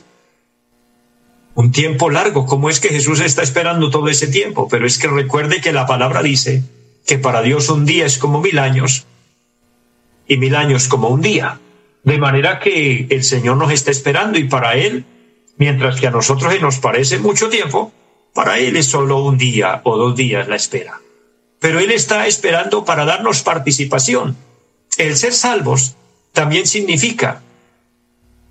un 1.55 1.73
tiempo 1.73 2.11
largo, 2.11 2.47
como 2.47 2.69
es 2.69 2.81
que 2.81 2.91
Jesús 2.91 3.21
está 3.21 3.43
esperando 3.43 3.91
todo 3.91 4.09
ese 4.09 4.29
tiempo, 4.29 4.69
pero 4.69 4.87
es 4.87 4.99
que 4.99 5.09
recuerde 5.09 5.61
que 5.61 5.73
la 5.73 5.87
palabra 5.87 6.23
dice 6.23 6.63
que 7.07 7.19
para 7.19 7.43
Dios 7.43 7.69
un 7.71 7.87
día 7.87 8.07
es 8.07 8.19
como 8.19 8.41
mil 8.41 8.59
años 8.59 9.07
y 10.29 10.37
mil 10.37 10.55
años 10.55 10.89
como 10.89 11.09
un 11.09 11.23
día. 11.23 11.61
De 12.03 12.19
manera 12.19 12.61
que 12.61 13.07
el 13.09 13.25
Señor 13.25 13.57
nos 13.57 13.73
está 13.73 13.91
esperando 13.91 14.39
y 14.39 14.45
para 14.45 14.75
Él, 14.75 15.07
mientras 15.57 15.99
que 15.99 16.07
a 16.07 16.11
nosotros 16.11 16.53
nos 16.61 16.79
parece 16.79 17.19
mucho 17.19 17.49
tiempo, 17.49 17.93
para 18.35 18.59
Él 18.59 18.77
es 18.77 18.87
solo 18.87 19.23
un 19.25 19.39
día 19.39 19.81
o 19.85 19.97
dos 19.97 20.15
días 20.15 20.47
la 20.49 20.57
espera. 20.57 21.01
Pero 21.61 21.79
Él 21.79 21.93
está 21.93 22.27
esperando 22.27 22.85
para 22.85 23.07
darnos 23.07 23.43
participación. 23.43 24.37
El 24.99 25.17
ser 25.17 25.33
salvos 25.33 25.97
también 26.33 26.67
significa 26.67 27.43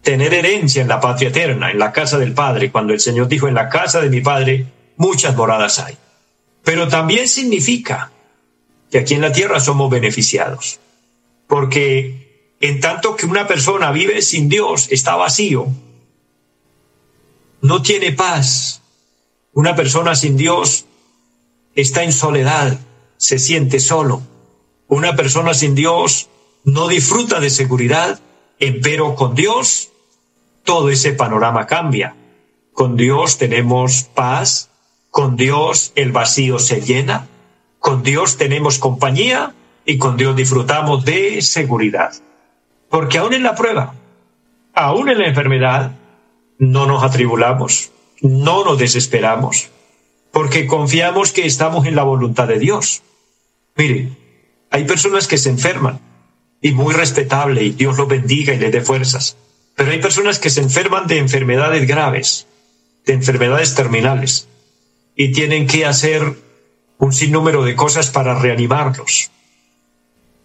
tener 0.01 0.34
herencia 0.34 0.82
en 0.82 0.89
la 0.89 0.99
patria 0.99 1.29
eterna, 1.29 1.71
en 1.71 1.79
la 1.79 1.91
casa 1.91 2.17
del 2.17 2.34
Padre, 2.34 2.71
cuando 2.71 2.93
el 2.93 2.99
Señor 2.99 3.27
dijo, 3.27 3.47
en 3.47 3.53
la 3.53 3.69
casa 3.69 4.01
de 4.01 4.10
mi 4.10 4.21
Padre 4.21 4.67
muchas 4.97 5.36
moradas 5.36 5.79
hay. 5.79 5.97
Pero 6.63 6.88
también 6.88 7.27
significa 7.27 8.12
que 8.91 8.99
aquí 8.99 9.13
en 9.13 9.21
la 9.21 9.32
tierra 9.32 9.60
somos 9.60 9.89
beneficiados. 9.89 10.79
Porque 11.47 12.56
en 12.60 12.79
tanto 12.79 13.15
que 13.15 13.25
una 13.25 13.47
persona 13.47 13.91
vive 13.91 14.21
sin 14.21 14.49
Dios, 14.49 14.88
está 14.91 15.15
vacío, 15.15 15.67
no 17.62 17.82
tiene 17.82 18.12
paz, 18.12 18.82
una 19.53 19.75
persona 19.75 20.15
sin 20.15 20.36
Dios 20.36 20.86
está 21.75 22.03
en 22.03 22.12
soledad, 22.12 22.77
se 23.17 23.39
siente 23.39 23.79
solo. 23.79 24.21
Una 24.88 25.15
persona 25.15 25.53
sin 25.53 25.75
Dios 25.75 26.29
no 26.63 26.88
disfruta 26.88 27.39
de 27.39 27.49
seguridad, 27.49 28.19
pero 28.82 29.15
con 29.15 29.36
Dios 29.36 29.91
todo 30.63 30.89
ese 30.89 31.13
panorama 31.13 31.67
cambia. 31.67 32.15
Con 32.71 32.95
Dios 32.95 33.38
tenemos 33.38 34.04
paz, 34.04 34.69
con 35.12 35.36
Dios 35.36 35.91
el 35.95 36.12
vacío 36.12 36.60
se 36.60 36.82
llena, 36.82 37.28
con 37.80 38.02
Dios 38.02 38.38
tenemos 38.38 38.80
compañía 38.80 39.54
y 39.86 39.97
con 39.97 40.17
Dios 40.17 40.36
disfrutamos 40.36 41.06
de 41.06 41.41
seguridad. 41.41 42.13
Porque 42.89 43.17
aún 43.17 43.34
en 43.34 43.43
la 43.43 43.56
prueba, 43.56 43.93
aún 44.73 45.10
en 45.10 45.19
la 45.19 45.28
enfermedad, 45.28 45.91
no 46.58 46.86
nos 46.86 47.04
atribulamos, 47.04 47.91
no 48.21 48.63
nos 48.63 48.78
desesperamos, 48.78 49.69
porque 50.32 50.65
confiamos 50.65 51.32
que 51.32 51.45
estamos 51.45 51.86
en 51.86 51.95
la 51.95 52.04
voluntad 52.04 52.47
de 52.47 52.60
Dios. 52.60 53.04
Mire, 53.76 54.17
hay 54.69 54.86
personas 54.86 55.28
que 55.28 55.38
se 55.38 55.49
enferman, 55.49 55.99
y 56.63 56.71
muy 56.71 56.93
respetable, 56.93 57.62
y 57.62 57.71
Dios 57.71 57.97
los 57.97 58.08
bendiga 58.08 58.54
y 58.54 58.58
les 58.58 58.71
dé 58.71 58.80
fuerzas, 58.82 59.36
pero 59.76 59.91
hay 59.91 59.99
personas 59.99 60.39
que 60.39 60.49
se 60.49 60.62
enferman 60.62 61.08
de 61.08 61.17
enfermedades 61.17 61.86
graves, 61.86 62.47
de 63.06 63.13
enfermedades 63.13 63.76
terminales, 63.76 64.47
y 65.15 65.34
tienen 65.34 65.67
que 65.67 65.86
hacer 65.86 66.38
un 66.97 67.12
sinnúmero 67.12 67.65
de 67.65 67.76
cosas 67.76 68.10
para 68.10 68.39
reanimarlos. 68.39 69.30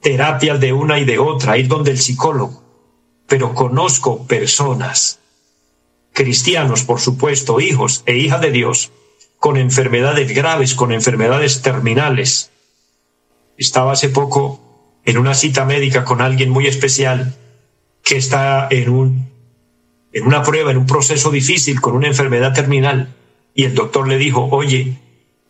Terapias 0.00 0.58
de 0.58 0.72
una 0.72 0.98
y 0.98 1.04
de 1.04 1.20
otra, 1.20 1.56
ir 1.56 1.68
donde 1.68 1.92
el 1.92 1.98
psicólogo. 1.98 2.64
Pero 3.28 3.54
conozco 3.54 4.26
personas 4.26 5.20
cristianos, 6.12 6.82
por 6.82 7.00
supuesto, 7.00 7.60
hijos 7.60 8.02
e 8.06 8.16
hijas 8.16 8.40
de 8.40 8.50
Dios, 8.50 8.90
con 9.38 9.56
enfermedades 9.56 10.34
graves, 10.34 10.74
con 10.74 10.90
enfermedades 10.90 11.62
terminales. 11.62 12.50
Estaba 13.56 13.92
hace 13.92 14.08
poco 14.08 14.67
en 15.08 15.16
una 15.16 15.32
cita 15.32 15.64
médica 15.64 16.04
con 16.04 16.20
alguien 16.20 16.50
muy 16.50 16.66
especial 16.66 17.34
que 18.04 18.18
está 18.18 18.68
en 18.70 18.90
un 18.90 19.28
en 20.12 20.26
una 20.26 20.42
prueba, 20.42 20.70
en 20.70 20.76
un 20.76 20.86
proceso 20.86 21.30
difícil 21.30 21.80
con 21.80 21.96
una 21.96 22.08
enfermedad 22.08 22.52
terminal 22.52 23.14
y 23.54 23.64
el 23.64 23.74
doctor 23.74 24.06
le 24.06 24.18
dijo, 24.18 24.48
"Oye, 24.50 24.98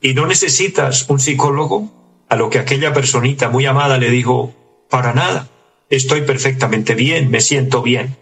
¿y 0.00 0.14
no 0.14 0.28
necesitas 0.28 1.10
un 1.10 1.18
psicólogo?" 1.18 2.22
A 2.28 2.36
lo 2.36 2.50
que 2.50 2.60
aquella 2.60 2.92
personita 2.92 3.48
muy 3.48 3.66
amada 3.66 3.98
le 3.98 4.10
dijo, 4.10 4.54
"Para 4.88 5.12
nada. 5.12 5.48
Estoy 5.90 6.20
perfectamente 6.20 6.94
bien, 6.94 7.28
me 7.28 7.40
siento 7.40 7.82
bien." 7.82 8.16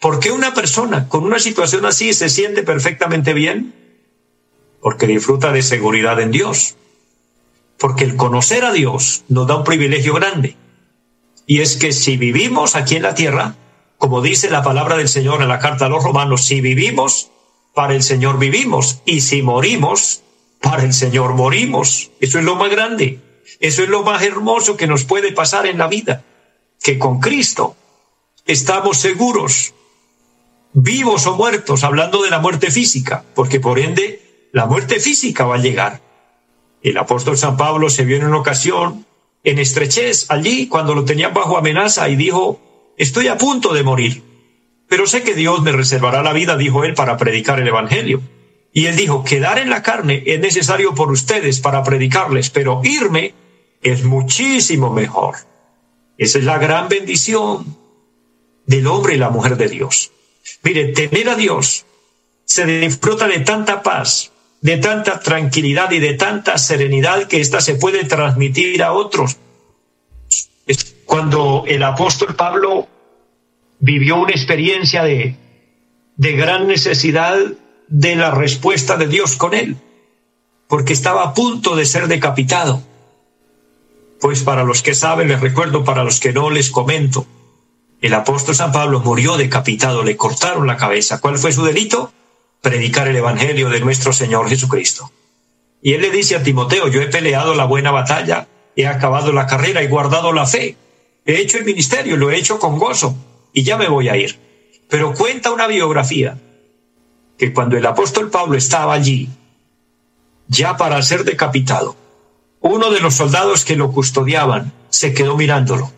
¿Por 0.00 0.20
qué 0.20 0.30
una 0.30 0.54
persona 0.54 1.06
con 1.06 1.24
una 1.24 1.38
situación 1.38 1.84
así 1.84 2.14
se 2.14 2.30
siente 2.30 2.62
perfectamente 2.62 3.34
bien? 3.34 3.74
Porque 4.80 5.06
disfruta 5.06 5.52
de 5.52 5.60
seguridad 5.60 6.18
en 6.18 6.30
Dios. 6.30 6.76
Porque 7.78 8.04
el 8.04 8.16
conocer 8.16 8.64
a 8.64 8.72
Dios 8.72 9.24
nos 9.28 9.46
da 9.46 9.56
un 9.56 9.64
privilegio 9.64 10.14
grande. 10.14 10.56
Y 11.46 11.60
es 11.60 11.76
que 11.76 11.92
si 11.92 12.16
vivimos 12.16 12.76
aquí 12.76 12.96
en 12.96 13.02
la 13.02 13.14
tierra, 13.14 13.56
como 13.98 14.20
dice 14.20 14.50
la 14.50 14.62
palabra 14.62 14.96
del 14.96 15.08
Señor 15.08 15.42
en 15.42 15.48
la 15.48 15.58
carta 15.58 15.86
a 15.86 15.88
los 15.88 16.02
romanos, 16.02 16.44
si 16.44 16.60
vivimos, 16.60 17.30
para 17.74 17.94
el 17.94 18.02
Señor 18.02 18.38
vivimos. 18.38 19.00
Y 19.04 19.20
si 19.20 19.42
morimos, 19.42 20.22
para 20.60 20.84
el 20.84 20.92
Señor 20.92 21.34
morimos. 21.34 22.10
Eso 22.20 22.38
es 22.38 22.44
lo 22.44 22.56
más 22.56 22.70
grande. 22.70 23.20
Eso 23.60 23.82
es 23.82 23.88
lo 23.88 24.02
más 24.02 24.22
hermoso 24.22 24.76
que 24.76 24.86
nos 24.86 25.04
puede 25.04 25.32
pasar 25.32 25.66
en 25.66 25.78
la 25.78 25.88
vida. 25.88 26.24
Que 26.82 26.98
con 26.98 27.20
Cristo 27.20 27.76
estamos 28.46 28.98
seguros 28.98 29.74
vivos 30.72 31.26
o 31.26 31.36
muertos, 31.36 31.84
hablando 31.84 32.22
de 32.22 32.30
la 32.30 32.38
muerte 32.38 32.70
física, 32.70 33.24
porque 33.34 33.60
por 33.60 33.78
ende 33.78 34.48
la 34.52 34.66
muerte 34.66 35.00
física 35.00 35.44
va 35.44 35.56
a 35.56 35.58
llegar. 35.58 36.00
El 36.82 36.98
apóstol 36.98 37.36
San 37.38 37.56
Pablo 37.56 37.90
se 37.90 38.04
vio 38.04 38.16
en 38.16 38.24
una 38.24 38.38
ocasión 38.38 39.06
en 39.44 39.58
estrechez 39.58 40.26
allí 40.30 40.68
cuando 40.68 40.94
lo 40.94 41.04
tenían 41.04 41.34
bajo 41.34 41.56
amenaza 41.56 42.08
y 42.08 42.16
dijo, 42.16 42.94
estoy 42.96 43.28
a 43.28 43.38
punto 43.38 43.72
de 43.74 43.82
morir, 43.82 44.22
pero 44.88 45.06
sé 45.06 45.22
que 45.22 45.34
Dios 45.34 45.62
me 45.62 45.72
reservará 45.72 46.22
la 46.22 46.32
vida, 46.32 46.56
dijo 46.56 46.84
él, 46.84 46.94
para 46.94 47.16
predicar 47.16 47.58
el 47.60 47.68
Evangelio. 47.68 48.20
Y 48.74 48.86
él 48.86 48.96
dijo, 48.96 49.24
quedar 49.24 49.58
en 49.58 49.70
la 49.70 49.82
carne 49.82 50.22
es 50.26 50.40
necesario 50.40 50.94
por 50.94 51.10
ustedes 51.10 51.60
para 51.60 51.82
predicarles, 51.82 52.50
pero 52.50 52.80
irme 52.84 53.34
es 53.82 54.04
muchísimo 54.04 54.92
mejor. 54.92 55.36
Esa 56.16 56.38
es 56.38 56.44
la 56.44 56.58
gran 56.58 56.88
bendición 56.88 57.76
del 58.66 58.86
hombre 58.86 59.14
y 59.14 59.18
la 59.18 59.30
mujer 59.30 59.56
de 59.56 59.68
Dios. 59.68 60.12
Mire, 60.62 60.92
tener 60.92 61.28
a 61.28 61.34
Dios 61.34 61.84
se 62.44 62.66
disfruta 62.66 63.26
de 63.28 63.40
tanta 63.40 63.82
paz, 63.82 64.31
de 64.62 64.76
tanta 64.78 65.20
tranquilidad 65.20 65.90
y 65.90 65.98
de 65.98 66.14
tanta 66.14 66.56
serenidad 66.56 67.24
que 67.24 67.40
ésta 67.40 67.60
se 67.60 67.74
puede 67.74 68.04
transmitir 68.04 68.82
a 68.82 68.92
otros. 68.92 69.36
Cuando 71.04 71.64
el 71.66 71.82
apóstol 71.82 72.34
Pablo 72.36 72.88
vivió 73.80 74.16
una 74.16 74.30
experiencia 74.30 75.02
de, 75.02 75.36
de 76.16 76.32
gran 76.32 76.68
necesidad 76.68 77.36
de 77.88 78.16
la 78.16 78.30
respuesta 78.30 78.96
de 78.96 79.08
Dios 79.08 79.34
con 79.34 79.52
él, 79.52 79.76
porque 80.68 80.92
estaba 80.92 81.24
a 81.24 81.34
punto 81.34 81.74
de 81.74 81.84
ser 81.84 82.06
decapitado. 82.06 82.82
Pues 84.20 84.44
para 84.44 84.62
los 84.62 84.80
que 84.82 84.94
saben, 84.94 85.26
les 85.26 85.40
recuerdo, 85.40 85.82
para 85.84 86.04
los 86.04 86.20
que 86.20 86.32
no 86.32 86.48
les 86.50 86.70
comento, 86.70 87.26
el 88.00 88.14
apóstol 88.14 88.54
San 88.54 88.70
Pablo 88.70 89.00
murió 89.00 89.36
decapitado, 89.36 90.04
le 90.04 90.16
cortaron 90.16 90.68
la 90.68 90.76
cabeza. 90.76 91.20
¿Cuál 91.20 91.36
fue 91.36 91.52
su 91.52 91.64
delito? 91.64 92.12
Predicar 92.62 93.08
el 93.08 93.16
Evangelio 93.16 93.68
de 93.68 93.80
nuestro 93.80 94.12
Señor 94.14 94.48
Jesucristo. 94.48 95.10
Y 95.82 95.92
él 95.92 96.00
le 96.00 96.10
dice 96.10 96.36
a 96.36 96.42
Timoteo, 96.42 96.88
yo 96.88 97.02
he 97.02 97.08
peleado 97.08 97.54
la 97.54 97.66
buena 97.66 97.90
batalla, 97.90 98.46
he 98.76 98.86
acabado 98.86 99.32
la 99.32 99.46
carrera, 99.46 99.82
he 99.82 99.88
guardado 99.88 100.32
la 100.32 100.46
fe, 100.46 100.76
he 101.26 101.40
hecho 101.40 101.58
el 101.58 101.64
ministerio, 101.64 102.16
lo 102.16 102.30
he 102.30 102.36
hecho 102.36 102.58
con 102.58 102.78
gozo, 102.78 103.14
y 103.52 103.64
ya 103.64 103.76
me 103.76 103.88
voy 103.88 104.08
a 104.08 104.16
ir. 104.16 104.38
Pero 104.88 105.12
cuenta 105.12 105.50
una 105.50 105.66
biografía 105.66 106.38
que 107.36 107.52
cuando 107.52 107.76
el 107.76 107.84
apóstol 107.84 108.30
Pablo 108.30 108.56
estaba 108.56 108.94
allí, 108.94 109.28
ya 110.46 110.76
para 110.76 111.02
ser 111.02 111.24
decapitado, 111.24 111.96
uno 112.60 112.90
de 112.90 113.00
los 113.00 113.14
soldados 113.14 113.64
que 113.64 113.74
lo 113.74 113.90
custodiaban 113.90 114.72
se 114.88 115.12
quedó 115.12 115.36
mirándolo 115.36 115.90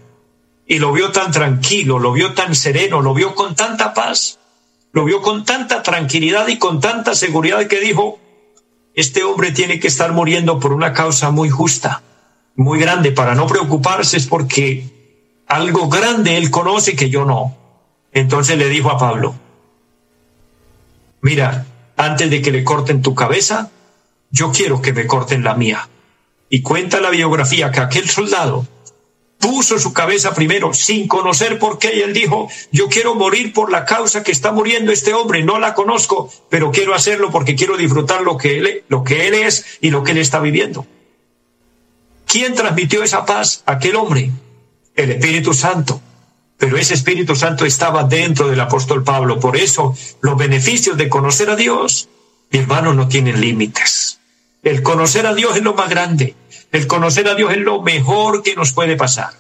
y 0.67 0.79
lo 0.79 0.93
vio 0.93 1.13
tan 1.13 1.31
tranquilo, 1.31 1.99
lo 1.99 2.13
vio 2.13 2.33
tan 2.33 2.55
sereno, 2.55 3.03
lo 3.03 3.13
vio 3.13 3.35
con 3.35 3.55
tanta 3.55 3.93
paz, 3.93 4.39
lo 4.95 5.05
vio 5.05 5.21
con 5.21 5.45
tanta 5.45 5.83
tranquilidad 5.83 6.47
y 6.47 6.57
con 6.57 6.81
tanta 6.81 7.17
seguridad 7.17 7.67
que 7.67 7.81
dijo, 7.81 8.21
este 8.95 9.25
hombre 9.25 9.51
tiene 9.51 9.81
que 9.81 9.89
estar 9.89 10.13
muriendo 10.13 10.61
por 10.61 10.73
una 10.73 10.93
causa 10.93 11.33
muy 11.33 11.51
justa, 11.51 12.03
muy 12.55 12.79
grande, 12.79 13.11
para 13.11 13.35
no 13.35 13.49
preocuparse 13.49 14.17
es 14.17 14.29
porque 14.29 15.43
algo 15.49 15.89
grande 15.89 16.37
él 16.37 16.49
conoce 16.53 16.95
que 16.95 17.11
yo 17.11 17.25
no. 17.25 17.57
Entonces 18.13 18.57
le 18.57 18.69
dijo 18.69 18.89
a 18.89 18.97
Pablo, 18.97 19.35
mira, 21.23 21.67
antes 21.97 22.31
de 22.31 22.41
que 22.41 22.53
le 22.53 22.63
corten 22.63 23.03
tu 23.03 23.17
cabeza, 23.17 23.73
yo 24.31 24.53
quiero 24.53 24.81
que 24.81 24.93
me 24.93 25.09
corten 25.09 25.43
la 25.43 25.55
mía. 25.55 25.89
Y 26.49 26.63
cuenta 26.63 27.01
la 27.01 27.11
biografía 27.11 27.73
que 27.73 27.81
aquel 27.81 28.09
soldado 28.09 28.65
puso 29.45 29.79
su 29.79 29.93
cabeza 29.93 30.33
primero 30.33 30.73
sin 30.73 31.07
conocer 31.07 31.59
por 31.59 31.79
qué 31.79 31.95
y 31.97 32.01
él 32.01 32.15
dijo, 32.15 32.49
yo 32.73 32.89
quiero 32.89 33.15
morir 33.15 33.53
por 33.53 33.71
la 33.71 33.85
causa 33.85 34.23
que 34.23 34.33
está 34.33 34.53
muriendo 34.53 34.91
este 34.91 35.13
hombre, 35.13 35.45
no 35.45 35.59
la 35.59 35.75
conozco, 35.75 36.33
pero 36.49 36.71
quiero 36.71 36.95
hacerlo 36.95 37.31
porque 37.31 37.55
quiero 37.55 37.77
disfrutar 37.77 38.23
lo 38.23 38.39
que 38.39 38.57
él, 38.57 38.85
lo 38.89 39.05
que 39.05 39.29
él 39.29 39.35
es 39.35 39.67
y 39.83 39.91
lo 39.91 40.03
que 40.03 40.13
él 40.13 40.19
está 40.19 40.41
viviendo. 40.41 40.87
¿Quién 42.27 42.55
transmitió 42.55 43.03
esa 43.03 43.27
paz? 43.27 43.63
Aquel 43.67 43.97
hombre, 43.97 44.31
el 44.97 45.11
Espíritu 45.11 45.53
Santo. 45.53 46.01
Pero 46.57 46.79
ese 46.79 46.95
Espíritu 46.95 47.37
Santo 47.37 47.67
estaba 47.67 48.05
dentro 48.05 48.49
del 48.49 48.61
apóstol 48.61 49.05
Pablo. 49.05 49.41
Por 49.41 49.59
eso 49.59 49.95
los 50.23 50.39
beneficios 50.39 50.97
de 50.97 51.11
conocer 51.11 51.51
a 51.51 51.57
Dios, 51.57 52.09
mi 52.51 52.61
hermano, 52.61 52.95
no 52.95 53.09
tienen 53.09 53.43
límites. 53.43 54.21
El 54.63 54.83
conocer 54.83 55.27
a 55.27 55.35
Dios 55.35 55.55
es 55.55 55.63
lo 55.63 55.75
más 55.75 55.91
grande. 55.91 56.35
El 56.75 56.89
conocer 56.89 57.29
a 57.29 57.37
Dios 57.37 57.53
es 57.53 57.59
lo 57.59 57.83
mejor 57.83 58.43
que 58.43 58.57
nos 58.57 58.73
puede 58.73 58.97
pasar. 58.97 59.31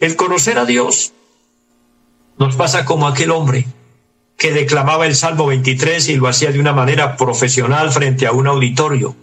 El 0.00 0.16
conocer 0.16 0.58
a 0.58 0.66
Dios 0.66 1.14
nos 2.36 2.56
pasa 2.56 2.84
como 2.84 3.08
aquel 3.08 3.30
hombre 3.30 3.66
que 4.36 4.52
declamaba 4.52 5.06
el 5.06 5.16
Salmo 5.16 5.46
23 5.46 6.10
y 6.10 6.16
lo 6.16 6.28
hacía 6.28 6.52
de 6.52 6.60
una 6.60 6.74
manera 6.74 7.16
profesional 7.16 7.90
frente 7.90 8.26
a 8.26 8.32
un 8.32 8.46
auditorio, 8.46 9.16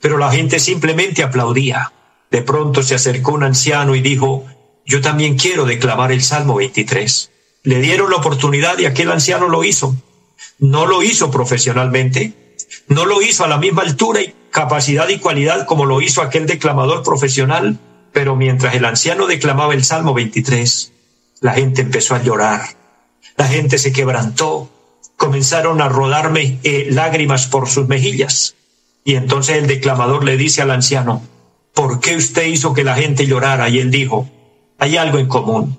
pero 0.00 0.18
la 0.18 0.30
gente 0.30 0.60
simplemente 0.60 1.24
aplaudía. 1.24 1.92
De 2.30 2.42
pronto 2.42 2.80
se 2.84 2.94
acercó 2.94 3.32
un 3.32 3.42
anciano 3.42 3.96
y 3.96 4.00
dijo, 4.00 4.44
yo 4.86 5.00
también 5.00 5.36
quiero 5.36 5.64
declamar 5.64 6.12
el 6.12 6.22
Salmo 6.22 6.54
23. 6.54 7.32
Le 7.64 7.80
dieron 7.80 8.08
la 8.08 8.18
oportunidad 8.18 8.78
y 8.78 8.86
aquel 8.86 9.10
anciano 9.10 9.48
lo 9.48 9.64
hizo. 9.64 9.96
No 10.60 10.86
lo 10.86 11.02
hizo 11.02 11.32
profesionalmente, 11.32 12.56
no 12.86 13.04
lo 13.04 13.20
hizo 13.20 13.42
a 13.42 13.48
la 13.48 13.58
misma 13.58 13.82
altura 13.82 14.22
y 14.22 14.32
capacidad 14.54 15.08
y 15.08 15.18
cualidad 15.18 15.66
como 15.66 15.84
lo 15.84 16.00
hizo 16.00 16.22
aquel 16.22 16.46
declamador 16.46 17.02
profesional, 17.02 17.76
pero 18.12 18.36
mientras 18.36 18.76
el 18.76 18.84
anciano 18.84 19.26
declamaba 19.26 19.74
el 19.74 19.82
Salmo 19.82 20.14
23, 20.14 20.92
la 21.40 21.54
gente 21.54 21.82
empezó 21.82 22.14
a 22.14 22.22
llorar, 22.22 22.60
la 23.36 23.48
gente 23.48 23.78
se 23.78 23.92
quebrantó, 23.92 24.70
comenzaron 25.16 25.82
a 25.82 25.88
rodarme 25.88 26.60
eh, 26.62 26.86
lágrimas 26.88 27.48
por 27.48 27.68
sus 27.68 27.88
mejillas. 27.88 28.54
Y 29.02 29.16
entonces 29.16 29.56
el 29.56 29.66
declamador 29.66 30.22
le 30.22 30.36
dice 30.36 30.62
al 30.62 30.70
anciano, 30.70 31.20
¿por 31.74 31.98
qué 31.98 32.14
usted 32.14 32.46
hizo 32.46 32.74
que 32.74 32.84
la 32.84 32.94
gente 32.94 33.26
llorara? 33.26 33.68
Y 33.68 33.80
él 33.80 33.90
dijo, 33.90 34.30
hay 34.78 34.96
algo 34.96 35.18
en 35.18 35.26
común. 35.26 35.76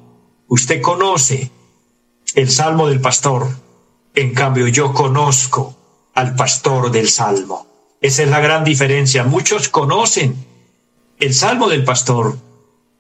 Usted 0.50 0.82
conoce 0.82 1.50
el 2.34 2.52
Salmo 2.52 2.90
del 2.90 3.00
pastor, 3.00 3.48
en 4.16 4.34
cambio 4.34 4.68
yo 4.68 4.92
conozco 4.92 5.78
al 6.14 6.36
pastor 6.36 6.92
del 6.92 7.08
Salmo. 7.08 7.75
Esa 8.06 8.22
es 8.22 8.30
la 8.30 8.40
gran 8.40 8.64
diferencia. 8.64 9.24
Muchos 9.24 9.68
conocen 9.68 10.36
el 11.20 11.34
Salmo 11.34 11.70
del 11.70 11.84
pastor, 11.84 12.38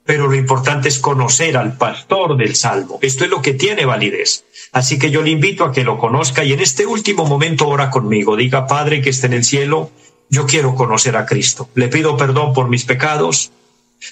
pero 0.03 0.25
lo 0.25 0.33
importante 0.33 0.87
es 0.87 0.97
conocer 0.97 1.57
al 1.57 1.77
pastor 1.77 2.35
del 2.35 2.55
Salmo. 2.55 2.97
Esto 3.03 3.23
es 3.23 3.29
lo 3.29 3.43
que 3.43 3.53
tiene 3.53 3.85
validez. 3.85 4.45
Así 4.71 4.97
que 4.97 5.11
yo 5.11 5.21
le 5.21 5.29
invito 5.29 5.63
a 5.63 5.71
que 5.71 5.83
lo 5.83 5.99
conozca 5.99 6.43
y 6.43 6.53
en 6.53 6.59
este 6.59 6.87
último 6.87 7.27
momento 7.27 7.67
ora 7.67 7.91
conmigo. 7.91 8.35
Diga, 8.35 8.65
Padre 8.65 9.03
que 9.03 9.11
esté 9.11 9.27
en 9.27 9.33
el 9.33 9.43
cielo, 9.43 9.91
yo 10.31 10.47
quiero 10.47 10.73
conocer 10.73 11.15
a 11.17 11.27
Cristo. 11.27 11.69
Le 11.75 11.87
pido 11.87 12.17
perdón 12.17 12.55
por 12.55 12.67
mis 12.67 12.85
pecados. 12.85 13.51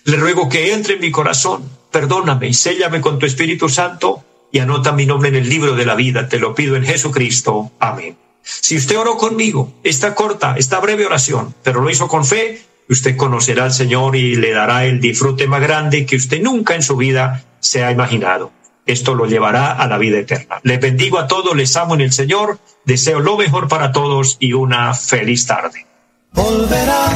Le 0.03 0.17
ruego 0.17 0.47
que 0.47 0.73
entre 0.73 0.93
en 0.93 1.01
mi 1.01 1.09
corazón. 1.09 1.63
Perdóname 1.89 2.49
y 2.49 2.53
séllame 2.53 3.01
con 3.01 3.17
tu 3.17 3.25
Espíritu 3.25 3.67
Santo 3.67 4.23
y 4.51 4.59
anota 4.59 4.91
mi 4.91 5.07
nombre 5.07 5.29
en 5.29 5.37
el 5.37 5.49
libro 5.49 5.73
de 5.73 5.87
la 5.87 5.95
vida. 5.95 6.29
Te 6.29 6.37
lo 6.37 6.53
pido 6.53 6.75
en 6.75 6.85
Jesucristo. 6.85 7.71
Amén. 7.79 8.22
Si 8.43 8.77
usted 8.77 8.97
oró 8.97 9.17
conmigo, 9.17 9.73
esta 9.83 10.13
corta, 10.13 10.55
esta 10.57 10.79
breve 10.79 11.05
oración, 11.05 11.55
pero 11.63 11.81
lo 11.81 11.89
hizo 11.89 12.07
con 12.07 12.25
fe, 12.25 12.61
usted 12.89 13.15
conocerá 13.15 13.65
al 13.65 13.73
Señor 13.73 14.15
y 14.15 14.35
le 14.35 14.51
dará 14.51 14.85
el 14.85 14.99
disfrute 14.99 15.47
más 15.47 15.61
grande 15.61 16.05
que 16.05 16.17
usted 16.17 16.41
nunca 16.41 16.75
en 16.75 16.83
su 16.83 16.97
vida 16.97 17.43
se 17.59 17.83
ha 17.83 17.91
imaginado. 17.91 18.51
Esto 18.85 19.15
lo 19.15 19.25
llevará 19.25 19.71
a 19.71 19.87
la 19.87 19.97
vida 19.97 20.19
eterna. 20.19 20.59
Les 20.63 20.79
bendigo 20.79 21.17
a 21.17 21.27
todos, 21.27 21.55
les 21.55 21.75
amo 21.77 21.95
en 21.95 22.01
el 22.01 22.11
Señor, 22.11 22.59
deseo 22.83 23.21
lo 23.21 23.37
mejor 23.37 23.69
para 23.69 23.93
todos 23.93 24.35
y 24.39 24.51
una 24.51 24.93
feliz 24.93 25.45
tarde. 25.47 25.87
Volverá, 26.33 27.07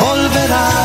volverá 0.00 0.84